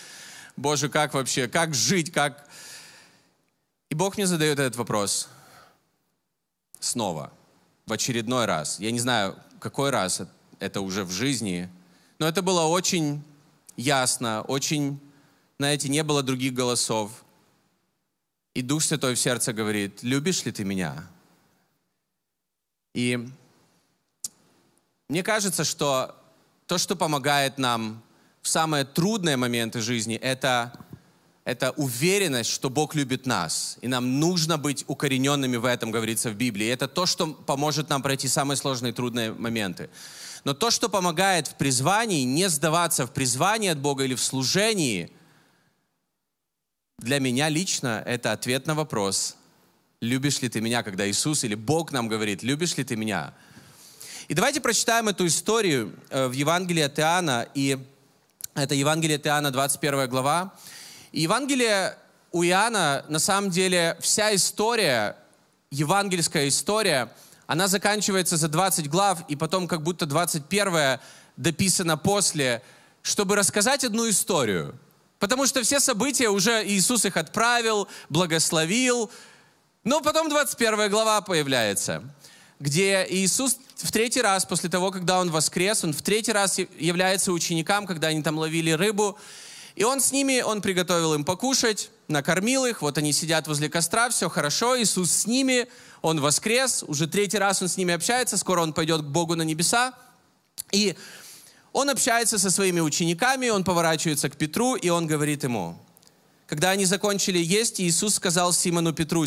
Боже, 0.56 0.90
как 0.90 1.16
вообще, 1.16 1.48
как 1.48 1.74
жить, 1.74 2.12
как 2.12 2.48
и 3.90 3.96
Бог 3.96 4.16
мне 4.16 4.28
задает 4.28 4.60
этот 4.60 4.76
вопрос 4.76 5.28
снова, 6.80 7.34
в 7.88 7.94
очередной 7.94 8.46
раз. 8.46 8.80
Я 8.80 8.92
не 8.92 9.00
знаю, 9.00 9.36
какой 9.60 9.90
раз 9.90 10.22
это 10.60 10.82
уже 10.82 11.04
в 11.04 11.10
жизни, 11.10 11.68
но 12.20 12.28
это 12.28 12.44
было 12.44 12.62
очень 12.66 13.24
ясно, 13.76 14.44
очень, 14.44 15.00
знаете, 15.58 15.90
не 15.90 16.04
было 16.04 16.22
других 16.22 16.54
голосов. 16.54 17.23
И 18.54 18.62
Дух 18.62 18.84
Святой 18.84 19.16
в 19.16 19.20
сердце 19.20 19.54
говорит, 19.54 20.04
любишь 20.04 20.46
ли 20.46 20.52
ты 20.52 20.64
меня? 20.64 21.08
И 22.94 23.28
мне 25.10 25.24
кажется, 25.24 25.64
что 25.64 26.16
то, 26.68 26.78
что 26.78 26.96
помогает 26.96 27.58
нам 27.58 28.04
в 28.42 28.48
самые 28.50 28.86
трудные 28.86 29.38
моменты 29.38 29.82
жизни, 29.82 30.16
это 30.16 30.74
это 31.46 31.72
уверенность, 31.72 32.50
что 32.50 32.70
Бог 32.70 32.96
любит 32.96 33.26
нас. 33.26 33.78
И 33.82 33.88
нам 33.88 34.20
нужно 34.20 34.58
быть 34.58 34.86
укорененными 34.88 35.58
в 35.58 35.66
этом, 35.66 35.92
говорится 35.92 36.30
в 36.30 36.36
Библии. 36.36 36.68
И 36.68 36.70
это 36.70 36.88
то, 36.88 37.06
что 37.06 37.28
поможет 37.28 37.90
нам 37.90 38.02
пройти 38.02 38.30
самые 38.30 38.56
сложные 38.56 38.94
трудные 38.94 39.34
моменты. 39.34 39.90
Но 40.46 40.54
то, 40.54 40.72
что 40.72 40.88
помогает 40.88 41.48
в 41.48 41.56
призвании, 41.56 42.24
не 42.24 42.48
сдаваться 42.50 43.06
в 43.06 43.12
призвании 43.12 43.70
от 43.70 43.80
Бога 43.80 44.06
или 44.06 44.16
в 44.16 44.24
служении, 44.24 45.12
для 47.00 47.20
меня 47.20 47.50
лично 47.50 48.04
это 48.06 48.32
ответ 48.32 48.68
на 48.68 48.76
вопрос, 48.76 49.36
любишь 50.02 50.42
ли 50.42 50.50
ты 50.50 50.62
меня, 50.62 50.84
когда 50.84 51.10
Иисус 51.10 51.44
или 51.44 51.56
Бог 51.56 51.92
нам 51.92 52.08
говорит, 52.08 52.44
любишь 52.44 52.78
ли 52.78 52.84
ты 52.84 52.96
меня. 52.96 53.34
И 54.28 54.34
давайте 54.34 54.62
прочитаем 54.62 55.10
эту 55.10 55.28
историю 55.28 55.94
э, 56.10 56.28
в 56.28 56.32
Евангелии 56.32 56.84
от 56.84 56.98
Иоанна, 57.00 57.48
и 57.54 57.78
это 58.56 58.76
Евангелие 58.76 59.18
от 59.18 59.28
Иоанна, 59.28 59.52
21 59.52 60.10
глава. 60.10 60.54
И 61.12 61.22
Евангелие 61.22 61.98
у 62.32 62.44
Иоанна, 62.44 63.06
на 63.10 63.20
самом 63.20 63.50
деле, 63.50 63.98
вся 64.00 64.34
история, 64.34 65.18
евангельская 65.72 66.48
история, 66.48 67.12
она 67.48 67.68
заканчивается 67.68 68.38
за 68.38 68.48
20 68.48 68.90
глав, 68.90 69.24
и 69.28 69.36
потом 69.36 69.68
как 69.68 69.84
будто 69.84 70.06
21 70.06 71.00
дописано 71.36 71.98
после, 71.98 72.64
чтобы 73.02 73.36
рассказать 73.36 73.84
одну 73.84 74.10
историю. 74.10 74.80
Потому 75.24 75.48
что 75.48 75.64
все 75.64 75.80
события 75.80 76.28
уже 76.28 76.68
Иисус 76.68 77.06
их 77.06 77.16
отправил, 77.16 77.88
благословил. 78.10 79.10
Но 79.86 80.02
потом 80.02 80.28
21 80.28 80.90
глава 80.90 81.22
появляется, 81.22 82.04
где 82.60 83.08
Иисус 83.10 83.56
в 83.78 83.90
третий 83.94 84.22
раз, 84.22 84.46
после 84.46 84.70
того, 84.70 84.92
когда 84.92 85.22
Он 85.22 85.32
воскрес, 85.32 85.86
Он 85.86 85.94
в 85.94 86.02
третий 86.02 86.34
раз 86.34 86.58
является 86.78 87.32
ученикам, 87.32 87.88
когда 87.88 88.10
они 88.10 88.22
там 88.22 88.38
ловили 88.38 88.72
рыбу, 88.72 89.18
и 89.78 89.86
он 89.86 90.02
с 90.02 90.12
ними, 90.12 90.42
он 90.42 90.62
приготовил 90.62 91.14
им 91.14 91.24
покушать, 91.24 91.90
накормил 92.10 92.66
их, 92.66 92.82
вот 92.82 92.98
они 92.98 93.14
сидят 93.14 93.48
возле 93.48 93.70
костра, 93.70 94.10
все 94.10 94.28
хорошо, 94.28 94.78
Иисус 94.78 95.10
с 95.10 95.26
ними, 95.26 95.70
он 96.02 96.20
воскрес, 96.20 96.84
уже 96.86 97.08
третий 97.08 97.38
раз 97.38 97.62
он 97.62 97.70
с 97.70 97.78
ними 97.78 97.94
общается, 97.94 98.36
скоро 98.36 98.62
он 98.62 98.74
пойдет 98.74 99.00
к 99.00 99.06
Богу 99.06 99.36
на 99.36 99.44
небеса. 99.44 99.94
И 100.74 100.98
он 101.74 101.90
общается 101.90 102.38
со 102.38 102.52
своими 102.52 102.80
учениками, 102.80 103.50
он 103.50 103.64
поворачивается 103.64 104.30
к 104.30 104.38
Петру, 104.38 104.76
и 104.76 104.90
он 104.90 105.08
говорит 105.08 105.44
ему, 105.44 105.78
когда 106.48 106.70
они 106.70 106.86
закончили 106.86 107.40
есть, 107.40 107.82
Иисус 107.82 108.16
сказал 108.16 108.54
Симону 108.54 108.94
Петру, 108.94 109.26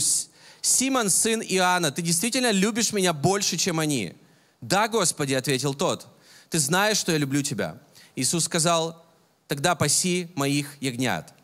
«Симон, 0.62 1.11
сын 1.11 1.43
Иоанна, 1.43 1.91
ты 1.91 2.03
действительно 2.03 2.53
любишь 2.53 2.93
меня 2.93 3.12
больше, 3.12 3.57
чем 3.57 3.81
они?» 3.81 4.15
«Да, 4.61 4.88
Господи»,— 4.88 5.35
ответил 5.35 5.75
тот, 5.75 6.07
«ты 6.49 6.59
знаешь, 6.59 6.97
что 6.97 7.12
я 7.12 7.19
люблю 7.19 7.43
тебя». 7.43 7.79
Иисус 8.15 8.45
сказал, 8.45 9.05
тогда 9.49 9.75
паси 9.75 10.31
моих 10.35 10.81
ягнят. 10.81 11.35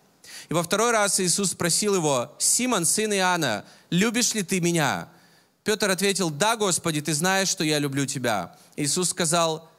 И 0.49 0.54
во 0.54 0.62
второй 0.62 0.92
раз 0.92 1.21
Иисус 1.21 1.50
спросил 1.50 1.94
его, 1.97 2.32
«Симон, 2.38 2.85
сын 2.85 3.12
Иоанна, 3.12 3.64
любишь 3.90 4.35
ли 4.35 4.42
ты 4.42 4.61
меня?» 4.61 5.09
Петр 5.64 5.90
ответил, 5.90 6.30
«Да, 6.30 6.56
Господи, 6.56 7.00
ты 7.00 7.12
знаешь, 7.14 7.49
что 7.49 7.64
я 7.64 7.78
люблю 7.78 8.06
тебя». 8.06 8.56
Иисус 8.76 9.11
сказал, 9.11 9.71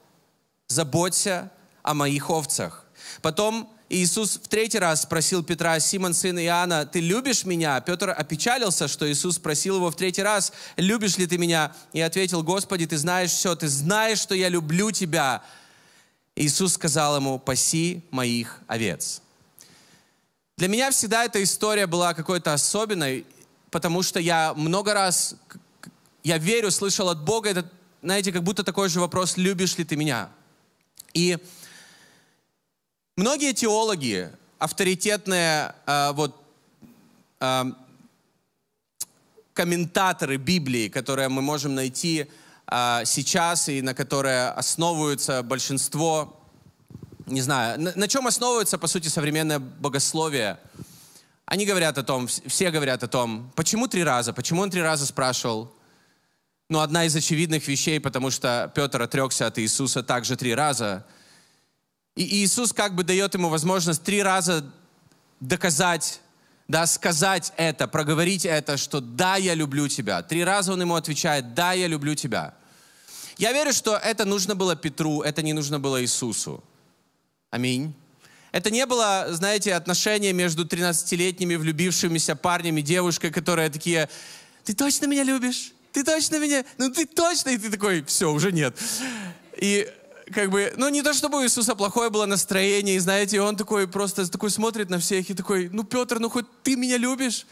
«Заботься 0.73 1.51
о 1.83 1.93
моих 1.93 2.29
овцах». 2.29 2.85
Потом 3.21 3.69
Иисус 3.89 4.39
в 4.43 4.47
третий 4.47 4.79
раз 4.79 5.03
спросил 5.03 5.43
Петра, 5.43 5.79
«Симон, 5.79 6.13
сын 6.13 6.39
Иоанна, 6.39 6.85
ты 6.85 6.99
любишь 6.99 7.45
меня?» 7.45 7.79
Петр 7.81 8.09
опечалился, 8.09 8.87
что 8.87 9.09
Иисус 9.11 9.35
спросил 9.35 9.75
его 9.75 9.91
в 9.91 9.95
третий 9.95 10.23
раз, 10.23 10.51
«Любишь 10.77 11.17
ли 11.17 11.27
ты 11.27 11.37
меня?» 11.37 11.75
И 11.93 12.01
ответил, 12.01 12.41
«Господи, 12.41 12.87
ты 12.87 12.97
знаешь 12.97 13.31
все, 13.31 13.55
ты 13.55 13.67
знаешь, 13.67 14.19
что 14.19 14.33
я 14.33 14.49
люблю 14.49 14.91
тебя». 14.91 15.43
Иисус 16.35 16.73
сказал 16.73 17.17
ему, 17.17 17.37
паси 17.37 18.01
моих 18.09 18.61
овец. 18.65 19.21
Для 20.57 20.67
меня 20.67 20.89
всегда 20.89 21.25
эта 21.25 21.43
история 21.43 21.85
была 21.85 22.15
какой-то 22.15 22.53
особенной, 22.53 23.25
потому 23.69 24.01
что 24.01 24.19
я 24.19 24.53
много 24.55 24.93
раз, 24.93 25.35
я 26.23 26.39
верю, 26.39 26.71
слышал 26.71 27.09
от 27.09 27.23
Бога, 27.23 27.49
это, 27.49 27.69
знаете, 28.01 28.31
как 28.31 28.43
будто 28.43 28.63
такой 28.63 28.89
же 28.89 28.99
вопрос, 28.99 29.37
любишь 29.37 29.77
ли 29.77 29.83
ты 29.83 29.95
меня? 29.95 30.29
И 31.13 31.37
многие 33.15 33.53
теологи, 33.53 34.31
авторитетные 34.59 35.75
э, 35.85 36.11
вот, 36.13 36.35
э, 37.39 37.63
комментаторы 39.53 40.37
Библии, 40.37 40.89
которые 40.89 41.29
мы 41.29 41.41
можем 41.41 41.75
найти 41.75 42.27
а, 42.67 43.05
сейчас 43.05 43.69
и 43.69 43.81
на 43.81 43.93
которое 43.93 44.51
основывается 44.51 45.43
большинство, 45.43 46.39
не 47.27 47.41
знаю, 47.41 47.79
на, 47.79 47.93
на 47.95 48.07
чем 48.07 48.25
основывается, 48.25 48.77
по 48.77 48.87
сути, 48.87 49.09
современное 49.09 49.59
богословие. 49.59 50.57
Они 51.45 51.65
говорят 51.65 51.97
о 51.97 52.03
том, 52.03 52.27
все 52.27 52.71
говорят 52.71 53.03
о 53.03 53.07
том, 53.07 53.51
почему 53.55 53.87
три 53.87 54.03
раза, 54.03 54.33
почему 54.33 54.61
он 54.61 54.71
три 54.71 54.81
раза 54.81 55.05
спрашивал. 55.05 55.71
Ну, 56.73 56.79
одна 56.79 57.05
из 57.05 57.15
очевидных 57.15 57.67
вещей, 57.67 57.99
потому 57.99 58.31
что 58.31 58.71
Петр 58.73 58.99
отрекся 58.99 59.45
от 59.45 59.59
Иисуса 59.59 60.01
также 60.01 60.35
три 60.35 60.55
раза. 60.55 61.05
И 62.15 62.23
Иисус 62.37 62.73
как 62.73 62.95
бы 62.95 63.03
дает 63.03 63.35
ему 63.35 63.49
возможность 63.49 64.01
три 64.01 64.23
раза 64.23 64.65
доказать, 65.39 66.19
да, 66.67 66.87
сказать 66.87 67.53
это, 67.57 67.87
проговорить 67.87 68.43
это, 68.43 68.77
что 68.77 69.01
да, 69.01 69.35
я 69.35 69.53
люблю 69.53 69.87
тебя. 69.87 70.23
Три 70.23 70.43
раза 70.43 70.73
он 70.73 70.81
ему 70.81 70.95
отвечает, 70.95 71.53
да, 71.53 71.73
я 71.73 71.85
люблю 71.85 72.15
тебя. 72.15 72.55
Я 73.37 73.53
верю, 73.53 73.71
что 73.71 73.95
это 73.95 74.25
нужно 74.25 74.55
было 74.55 74.75
Петру, 74.75 75.21
это 75.21 75.43
не 75.43 75.53
нужно 75.53 75.79
было 75.79 76.01
Иисусу. 76.01 76.63
Аминь. 77.51 77.93
Это 78.51 78.71
не 78.71 78.87
было, 78.87 79.27
знаете, 79.29 79.75
отношения 79.75 80.33
между 80.33 80.65
13-летними 80.65 81.55
влюбившимися 81.55 82.35
парнями, 82.35 82.81
девушкой, 82.81 83.29
которые 83.29 83.69
такие, 83.69 84.09
ты 84.63 84.73
точно 84.73 85.05
меня 85.05 85.23
любишь? 85.23 85.72
Ты 85.93 86.03
точно 86.03 86.39
меня? 86.39 86.65
Ну 86.79 86.89
ты 86.89 87.05
точно? 87.05 87.51
И 87.51 87.57
ты 87.57 87.69
такой, 87.69 88.03
все, 88.03 88.31
уже 88.31 88.51
нет. 88.51 88.75
И 89.57 89.87
как 90.33 90.49
бы, 90.49 90.73
ну 90.75 90.89
не 90.89 91.03
то 91.03 91.13
чтобы 91.13 91.37
у 91.37 91.43
Иисуса 91.43 91.75
плохое 91.75 92.09
было 92.09 92.25
настроение, 92.25 92.95
и 92.95 92.99
знаете, 92.99 93.39
он 93.39 93.55
такой 93.55 93.87
просто 93.87 94.29
такой 94.29 94.49
смотрит 94.49 94.89
на 94.89 94.99
всех 94.99 95.29
и 95.29 95.35
такой, 95.35 95.69
ну 95.71 95.83
Петр, 95.83 96.19
ну 96.19 96.29
хоть 96.29 96.47
ты 96.63 96.75
меня 96.75 96.97
любишь? 96.97 97.45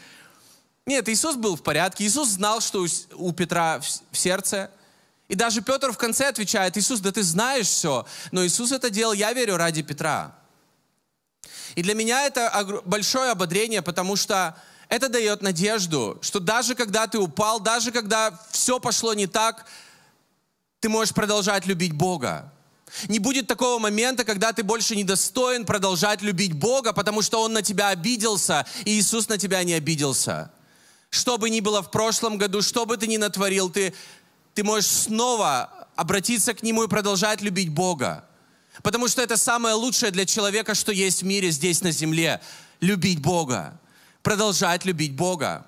Нет, 0.86 1.08
Иисус 1.08 1.36
был 1.36 1.56
в 1.56 1.62
порядке. 1.62 2.04
Иисус 2.04 2.30
знал, 2.30 2.60
что 2.60 2.84
у 3.14 3.32
Петра 3.32 3.80
в 3.80 4.16
сердце. 4.18 4.70
И 5.28 5.36
даже 5.36 5.62
Петр 5.62 5.92
в 5.92 5.96
конце 5.96 6.26
отвечает, 6.26 6.76
Иисус, 6.76 6.98
да 6.98 7.12
ты 7.12 7.22
знаешь 7.22 7.68
все. 7.68 8.04
Но 8.32 8.44
Иисус 8.44 8.72
это 8.72 8.90
делал, 8.90 9.12
я 9.12 9.32
верю, 9.32 9.56
ради 9.56 9.82
Петра. 9.82 10.34
И 11.76 11.82
для 11.82 11.94
меня 11.94 12.26
это 12.26 12.82
большое 12.84 13.30
ободрение, 13.30 13.82
потому 13.82 14.16
что 14.16 14.56
это 14.92 15.08
дает 15.08 15.40
надежду, 15.40 16.18
что 16.20 16.38
даже 16.38 16.74
когда 16.74 17.06
ты 17.06 17.18
упал, 17.18 17.60
даже 17.60 17.92
когда 17.92 18.38
все 18.50 18.78
пошло 18.78 19.14
не 19.14 19.26
так, 19.26 19.64
ты 20.80 20.90
можешь 20.90 21.14
продолжать 21.14 21.64
любить 21.64 21.94
Бога. 21.94 22.52
Не 23.08 23.18
будет 23.18 23.46
такого 23.46 23.78
момента, 23.78 24.22
когда 24.22 24.52
ты 24.52 24.62
больше 24.62 24.94
не 24.94 25.02
достоин 25.02 25.64
продолжать 25.64 26.20
любить 26.20 26.52
Бога, 26.52 26.92
потому 26.92 27.22
что 27.22 27.40
Он 27.40 27.54
на 27.54 27.62
тебя 27.62 27.88
обиделся, 27.88 28.66
и 28.84 28.90
Иисус 29.00 29.28
на 29.28 29.38
тебя 29.38 29.64
не 29.64 29.72
обиделся. 29.72 30.52
Что 31.08 31.38
бы 31.38 31.48
ни 31.48 31.60
было 31.60 31.82
в 31.82 31.90
прошлом 31.90 32.36
году, 32.36 32.60
что 32.60 32.84
бы 32.84 32.98
ты 32.98 33.06
ни 33.06 33.16
натворил, 33.16 33.70
ты, 33.70 33.94
ты 34.52 34.62
можешь 34.62 34.90
снова 34.90 35.88
обратиться 35.96 36.52
к 36.52 36.62
Нему 36.62 36.84
и 36.84 36.88
продолжать 36.88 37.40
любить 37.40 37.70
Бога. 37.70 38.26
Потому 38.82 39.08
что 39.08 39.22
это 39.22 39.38
самое 39.38 39.74
лучшее 39.74 40.12
для 40.12 40.26
человека, 40.26 40.74
что 40.74 40.92
есть 40.92 41.22
в 41.22 41.24
мире 41.24 41.50
здесь 41.50 41.80
на 41.80 41.92
земле. 41.92 42.42
Любить 42.80 43.22
Бога. 43.22 43.78
Продолжать 44.22 44.84
любить 44.84 45.14
Бога. 45.14 45.66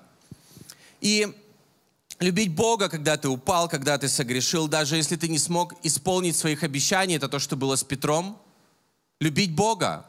И 1.01 1.27
любить 2.19 2.53
Бога, 2.53 2.89
когда 2.89 3.17
ты 3.17 3.27
упал, 3.27 3.67
когда 3.67 3.97
ты 3.97 4.07
согрешил, 4.07 4.67
даже 4.67 4.95
если 4.95 5.15
ты 5.17 5.27
не 5.27 5.39
смог 5.39 5.73
исполнить 5.83 6.35
своих 6.35 6.63
обещаний, 6.63 7.17
это 7.17 7.27
то, 7.27 7.39
что 7.39 7.55
было 7.55 7.75
с 7.75 7.83
Петром. 7.83 8.39
Любить 9.19 9.53
Бога. 9.53 10.05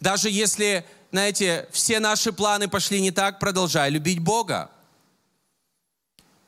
Даже 0.00 0.30
если, 0.30 0.86
знаете, 1.10 1.68
все 1.72 2.00
наши 2.00 2.32
планы 2.32 2.68
пошли 2.68 3.00
не 3.00 3.10
так, 3.10 3.38
продолжай 3.38 3.90
любить 3.90 4.20
Бога. 4.20 4.70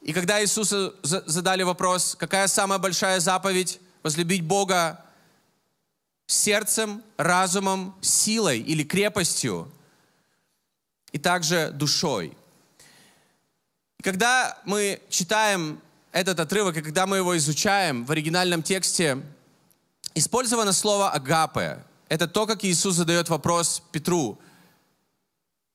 И 0.00 0.12
когда 0.12 0.42
Иисусу 0.42 0.94
задали 1.02 1.62
вопрос, 1.62 2.14
какая 2.18 2.46
самая 2.46 2.78
большая 2.78 3.20
заповедь 3.20 3.80
возлюбить 4.02 4.44
Бога, 4.44 5.02
сердцем, 6.26 7.02
разумом, 7.16 7.94
силой 8.02 8.60
или 8.60 8.82
крепостью, 8.82 9.70
и 11.14 11.18
также 11.18 11.71
душой. 11.71 12.37
Когда 14.02 14.59
мы 14.64 15.00
читаем 15.09 15.80
этот 16.11 16.40
отрывок, 16.40 16.76
и 16.76 16.83
когда 16.83 17.06
мы 17.06 17.18
его 17.18 17.37
изучаем 17.37 18.04
в 18.04 18.11
оригинальном 18.11 18.64
тексте, 18.64 19.23
использовано 20.16 20.73
слово 20.73 21.12
«агапе». 21.12 21.85
Это 22.09 22.26
то, 22.26 22.47
как 22.47 22.64
Иисус 22.64 22.97
задает 22.97 23.28
вопрос 23.28 23.80
Петру. 23.92 24.40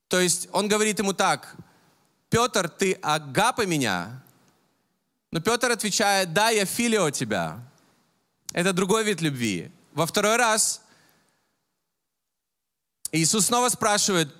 То 0.08 0.20
есть 0.20 0.46
он 0.52 0.68
говорит 0.68 0.98
ему 0.98 1.14
так, 1.14 1.56
«Петр, 2.28 2.68
ты 2.68 2.92
агапе 3.00 3.64
меня?» 3.64 4.22
Но 5.30 5.40
Петр 5.40 5.70
отвечает, 5.70 6.34
«Да, 6.34 6.50
я 6.50 6.66
филио 6.66 7.08
тебя». 7.10 7.60
Это 8.52 8.74
другой 8.74 9.04
вид 9.04 9.22
любви. 9.22 9.70
Во 9.94 10.06
второй 10.06 10.36
раз 10.36 10.82
Иисус 13.10 13.46
снова 13.46 13.70
спрашивает, 13.70 14.34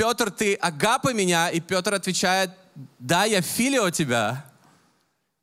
Петр, 0.00 0.30
ты 0.30 0.54
агапа 0.54 1.12
меня? 1.12 1.50
И 1.50 1.60
Петр 1.60 1.92
отвечает, 1.92 2.52
да, 2.98 3.26
я 3.26 3.42
филио 3.42 3.90
тебя. 3.90 4.46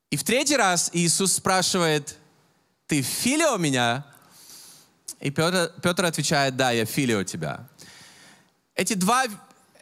И 0.10 0.18
в 0.18 0.24
третий 0.24 0.58
раз 0.58 0.90
Иисус 0.94 1.34
спрашивает, 1.34 2.18
ты 2.88 3.04
филио 3.04 3.58
меня? 3.58 4.04
И 5.20 5.30
Петр, 5.30 5.72
Петр 5.84 6.06
отвечает, 6.06 6.56
да, 6.56 6.72
я 6.72 6.86
филио 6.86 7.24
тебя. 7.24 7.68
Эти 8.74 8.96
два 8.96 9.26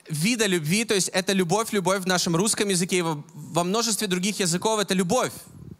вида 0.09 0.45
любви, 0.45 0.83
то 0.83 0.93
есть 0.93 1.07
это 1.07 1.31
любовь, 1.31 1.71
любовь 1.71 2.03
в 2.03 2.07
нашем 2.07 2.35
русском 2.35 2.67
языке, 2.67 3.01
во, 3.01 3.23
во 3.33 3.63
множестве 3.63 4.07
других 4.07 4.41
языков 4.41 4.81
это 4.81 4.93
любовь, 4.93 5.31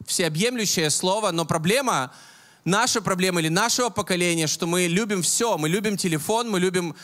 всеобъемлющее 0.07 0.89
слово, 0.89 1.31
но 1.31 1.43
проблема– 1.43 2.13
наша 2.65 2.99
проблема 3.01 3.39
или 3.39 3.47
нашего 3.49 3.89
поколения, 3.89 4.47
что 4.47 4.67
мы 4.67 4.87
любим 4.87 5.21
все. 5.21 5.57
Мы 5.57 5.69
любим 5.69 5.95
телефон, 5.95 6.49
мы 6.49 6.59
любим 6.59 6.95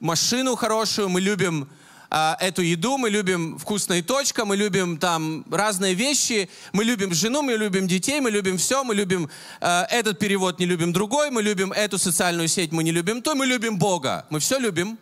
машину 0.00 0.56
хорошую, 0.56 1.08
мы 1.08 1.20
любим 1.20 1.68
э, 2.10 2.34
эту 2.40 2.62
еду, 2.62 2.98
мы 2.98 3.10
любим 3.10 3.58
вкусная 3.58 4.02
точка, 4.02 4.44
мы 4.44 4.56
любим 4.56 4.98
там 4.98 5.44
разные 5.50 5.94
вещи, 5.94 6.48
мы 6.72 6.84
любим 6.84 7.12
жену, 7.14 7.42
мы 7.42 7.52
любим 7.54 7.86
детей, 7.86 8.20
мы 8.20 8.30
любим 8.30 8.56
все, 8.56 8.84
мы 8.84 8.94
любим 8.94 9.28
э, 9.60 9.82
этот 9.90 10.18
перевод, 10.18 10.58
не 10.58 10.66
любим 10.66 10.92
другой, 10.92 11.30
мы 11.30 11.42
любим 11.42 11.72
эту 11.72 11.98
социальную 11.98 12.48
сеть, 12.48 12.72
мы 12.72 12.82
не 12.82 12.92
любим 12.92 13.22
то, 13.22 13.34
мы 13.34 13.46
любим 13.46 13.78
Бога. 13.78 14.26
Мы 14.30 14.40
все 14.40 14.58
любим. 14.58 14.98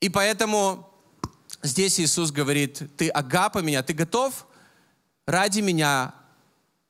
И 0.00 0.08
поэтому 0.08 0.88
здесь 1.62 1.98
Иисус 1.98 2.30
говорит, 2.30 2.82
ты 2.96 3.08
агапа 3.08 3.58
меня, 3.58 3.82
ты 3.82 3.92
готов 3.92 4.46
ради 5.26 5.60
меня 5.60 6.14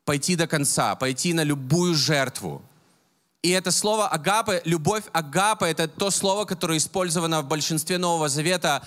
пойти 0.04 0.36
до 0.36 0.46
конца, 0.46 0.94
пойти 0.94 1.32
на 1.34 1.42
любую 1.42 1.94
жертву. 1.94 2.62
И 3.42 3.50
это 3.50 3.70
слово 3.70 4.08
агапы, 4.08 4.60
любовь 4.64 5.04
агапы, 5.12 5.66
это 5.66 5.86
то 5.86 6.10
слово, 6.10 6.44
которое 6.44 6.78
использовано 6.78 7.42
в 7.42 7.46
большинстве 7.46 7.98
Нового 7.98 8.28
Завета, 8.28 8.86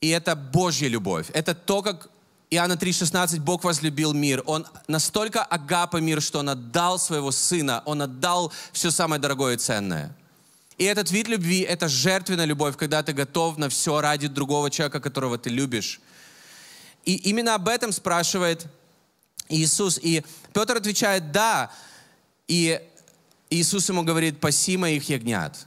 и 0.00 0.08
это 0.08 0.36
Божья 0.36 0.88
любовь. 0.88 1.28
Это 1.32 1.54
то, 1.54 1.80
как 1.80 2.10
Иоанна 2.50 2.74
3,16 2.74 3.40
Бог 3.40 3.64
возлюбил 3.64 4.12
мир. 4.12 4.42
Он 4.46 4.66
настолько 4.88 5.42
агапа 5.42 5.96
мир, 5.96 6.20
что 6.20 6.40
Он 6.40 6.50
отдал 6.50 6.98
своего 6.98 7.32
Сына, 7.32 7.82
Он 7.86 8.02
отдал 8.02 8.52
все 8.72 8.90
самое 8.90 9.20
дорогое 9.20 9.54
и 9.54 9.58
ценное. 9.58 10.14
И 10.76 10.84
этот 10.84 11.10
вид 11.10 11.26
любви— 11.26 11.60
это 11.62 11.88
жертвенная 11.88 12.44
любовь, 12.44 12.76
когда 12.76 13.02
ты 13.02 13.14
готов 13.14 13.56
на 13.56 13.70
все 13.70 14.02
ради 14.02 14.28
другого 14.28 14.70
человека, 14.70 15.00
которого 15.00 15.38
ты 15.38 15.48
любишь. 15.48 16.00
И 17.06 17.14
именно 17.14 17.54
об 17.54 17.68
этом 17.68 17.92
спрашивает 17.92 18.66
Иисус. 19.48 19.98
И 20.02 20.22
Петр 20.52 20.76
отвечает, 20.76 21.32
да. 21.32 21.70
И 22.46 22.80
Иисус 23.50 23.88
ему 23.88 24.02
говорит, 24.02 24.40
паси 24.40 24.76
моих 24.76 25.08
ягнят. 25.08 25.66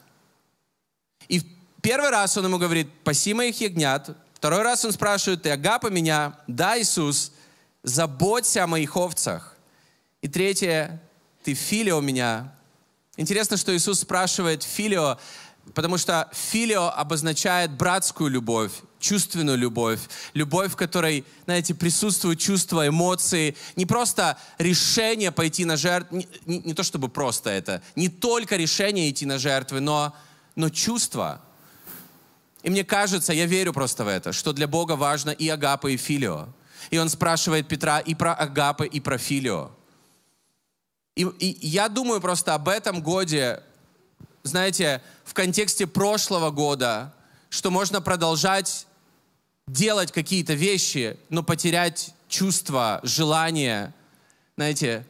И 1.27 1.41
первый 1.81 2.09
раз 2.09 2.37
он 2.37 2.45
ему 2.45 2.57
говорит, 2.57 2.89
паси 3.03 3.33
моих 3.33 3.59
ягнят. 3.61 4.15
Второй 4.33 4.61
раз 4.61 4.85
он 4.85 4.91
спрашивает, 4.91 5.43
ты 5.43 5.51
агапа 5.51 5.87
меня? 5.87 6.39
Да, 6.47 6.79
Иисус, 6.79 7.31
заботься 7.83 8.63
о 8.63 8.67
моих 8.67 8.95
овцах. 8.95 9.55
И 10.21 10.27
третье, 10.27 11.01
ты 11.43 11.53
филио 11.53 12.01
меня. 12.01 12.53
Интересно, 13.15 13.57
что 13.57 13.75
Иисус 13.75 13.99
спрашивает 13.99 14.63
филио, 14.63 15.17
потому 15.73 15.97
что 15.97 16.29
филио 16.33 16.89
обозначает 16.89 17.71
братскую 17.71 18.29
любовь 18.29 18.71
чувственную 18.99 19.57
любовь, 19.57 19.99
любовь, 20.33 20.73
в 20.73 20.75
которой, 20.75 21.25
знаете, 21.45 21.73
присутствуют 21.73 22.39
чувства, 22.39 22.87
эмоции, 22.87 23.55
не 23.75 23.85
просто 23.85 24.37
решение 24.57 25.31
пойти 25.31 25.65
на 25.65 25.77
жертву, 25.77 26.17
не, 26.17 26.27
не, 26.45 26.59
не 26.59 26.73
то 26.73 26.83
чтобы 26.83 27.09
просто 27.09 27.49
это, 27.49 27.81
не 27.95 28.09
только 28.09 28.57
решение 28.57 29.09
идти 29.09 29.25
на 29.25 29.39
жертвы, 29.39 29.79
но, 29.79 30.15
но 30.55 30.69
чувства. 30.69 31.41
И 32.61 32.69
мне 32.69 32.83
кажется, 32.83 33.31
я 33.33 33.45
верю 33.45 33.73
просто 33.73 34.03
в 34.03 34.07
это, 34.07 34.33
что 34.33 34.51
для 34.51 34.67
Бога 34.67 34.93
важно 34.93 35.29
и 35.29 35.47
агапа, 35.47 35.87
и 35.87 35.97
филио. 35.97 36.49
И 36.89 36.97
он 36.97 37.09
спрашивает 37.09 37.67
Петра 37.67 37.99
и 37.99 38.15
про 38.15 38.33
агапы, 38.33 38.85
и 38.85 38.99
про 38.99 39.17
филио. 39.17 39.71
И, 41.15 41.23
и 41.23 41.67
я 41.67 41.89
думаю 41.89 42.21
просто 42.21 42.53
об 42.53 42.67
этом 42.67 43.01
годе, 43.01 43.63
знаете, 44.43 45.01
в 45.23 45.33
контексте 45.33 45.87
прошлого 45.87 46.51
года, 46.51 47.13
что 47.49 47.71
можно 47.71 48.01
продолжать 48.01 48.87
делать 49.67 50.11
какие-то 50.11 50.53
вещи, 50.53 51.17
но 51.29 51.43
потерять 51.43 52.13
чувство, 52.27 52.99
желание, 53.03 53.93
знаете. 54.55 55.05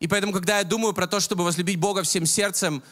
И 0.00 0.06
поэтому, 0.06 0.32
когда 0.32 0.58
я 0.58 0.64
думаю 0.64 0.94
про 0.94 1.06
то, 1.06 1.20
чтобы 1.20 1.44
возлюбить 1.44 1.78
Бога 1.78 2.02
всем 2.02 2.24
сердцем, 2.24 2.82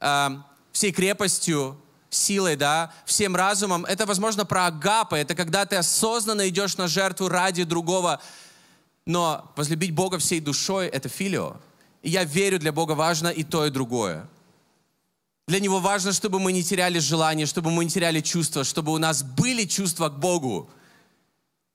э, 0.00 0.28
всей 0.72 0.92
крепостью, 0.92 1.80
силой, 2.10 2.56
да, 2.56 2.92
всем 3.04 3.36
разумом, 3.36 3.84
это, 3.84 4.06
возможно, 4.06 4.44
про 4.44 4.66
агапы, 4.66 5.16
это 5.16 5.34
когда 5.34 5.66
ты 5.66 5.76
осознанно 5.76 6.48
идешь 6.48 6.76
на 6.76 6.88
жертву 6.88 7.28
ради 7.28 7.64
другого, 7.64 8.20
но 9.04 9.52
возлюбить 9.56 9.94
Бога 9.94 10.18
всей 10.18 10.40
душой— 10.40 10.86
это 10.88 11.08
филио. 11.08 11.56
И 12.02 12.10
я 12.10 12.24
верю, 12.24 12.58
для 12.58 12.72
Бога 12.72 12.92
важно 12.92 13.28
и 13.28 13.44
то, 13.44 13.66
и 13.66 13.70
другое. 13.70 14.26
Для 15.48 15.60
Него 15.60 15.80
важно, 15.80 16.12
чтобы 16.12 16.38
мы 16.40 16.52
не 16.52 16.62
теряли 16.62 16.98
желание, 16.98 17.46
чтобы 17.46 17.70
мы 17.70 17.84
не 17.84 17.90
теряли 17.90 18.20
чувства, 18.20 18.64
чтобы 18.64 18.92
у 18.92 18.98
нас 18.98 19.22
были 19.22 19.64
чувства 19.64 20.10
к 20.10 20.18
Богу. 20.18 20.68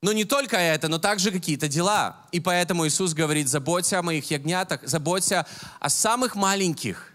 Но 0.04 0.14
не 0.14 0.26
только 0.26 0.58
это, 0.58 0.90
но 0.90 1.00
также 1.00 1.32
какие-то 1.32 1.68
дела. 1.68 2.18
И 2.32 2.40
поэтому 2.40 2.86
Иисус 2.86 3.16
говорит, 3.16 3.50
заботься 3.50 3.98
о 3.98 4.04
моих 4.04 4.30
ягнятах, 4.30 4.82
заботься 4.84 5.48
о 5.80 5.90
самых 5.90 6.36
маленьких. 6.36 7.14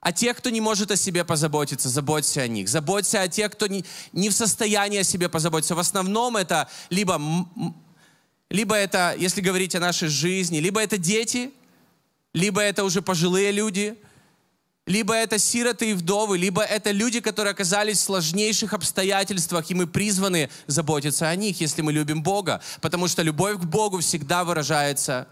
О 0.00 0.12
тех, 0.12 0.36
кто 0.36 0.50
не 0.50 0.60
может 0.60 0.90
о 0.90 0.96
себе 0.96 1.24
позаботиться, 1.24 1.88
заботься 1.88 2.42
о 2.42 2.46
них. 2.46 2.68
Заботься 2.68 3.22
о 3.22 3.28
тех, 3.28 3.50
кто 3.50 3.66
не, 3.66 3.86
не 4.12 4.28
в 4.28 4.34
состоянии 4.34 4.98
о 4.98 5.04
себе 5.04 5.30
позаботиться. 5.30 5.74
В 5.74 5.78
основном 5.78 6.36
это 6.36 6.68
либо, 6.90 7.18
либо 8.50 8.74
это, 8.74 9.14
если 9.18 9.40
говорить 9.40 9.74
о 9.74 9.80
нашей 9.80 10.08
жизни, 10.08 10.58
либо 10.58 10.78
это 10.82 10.98
дети, 10.98 11.52
либо 12.34 12.60
это 12.60 12.84
уже 12.84 13.00
пожилые 13.00 13.50
люди– 13.50 13.96
либо 14.86 15.14
это 15.14 15.38
сироты 15.38 15.90
и 15.90 15.94
вдовы, 15.94 16.38
либо 16.38 16.62
это 16.62 16.90
люди, 16.90 17.20
которые 17.20 17.52
оказались 17.52 17.98
в 17.98 18.02
сложнейших 18.02 18.72
обстоятельствах, 18.72 19.70
и 19.70 19.74
мы 19.74 19.86
призваны 19.86 20.50
заботиться 20.66 21.28
о 21.28 21.36
них, 21.36 21.60
если 21.60 21.82
мы 21.82 21.92
любим 21.92 22.22
Бога. 22.22 22.60
Потому 22.80 23.06
что 23.06 23.22
любовь 23.22 23.58
к 23.58 23.64
Богу 23.64 24.00
всегда 24.00 24.44
выражается 24.44 25.28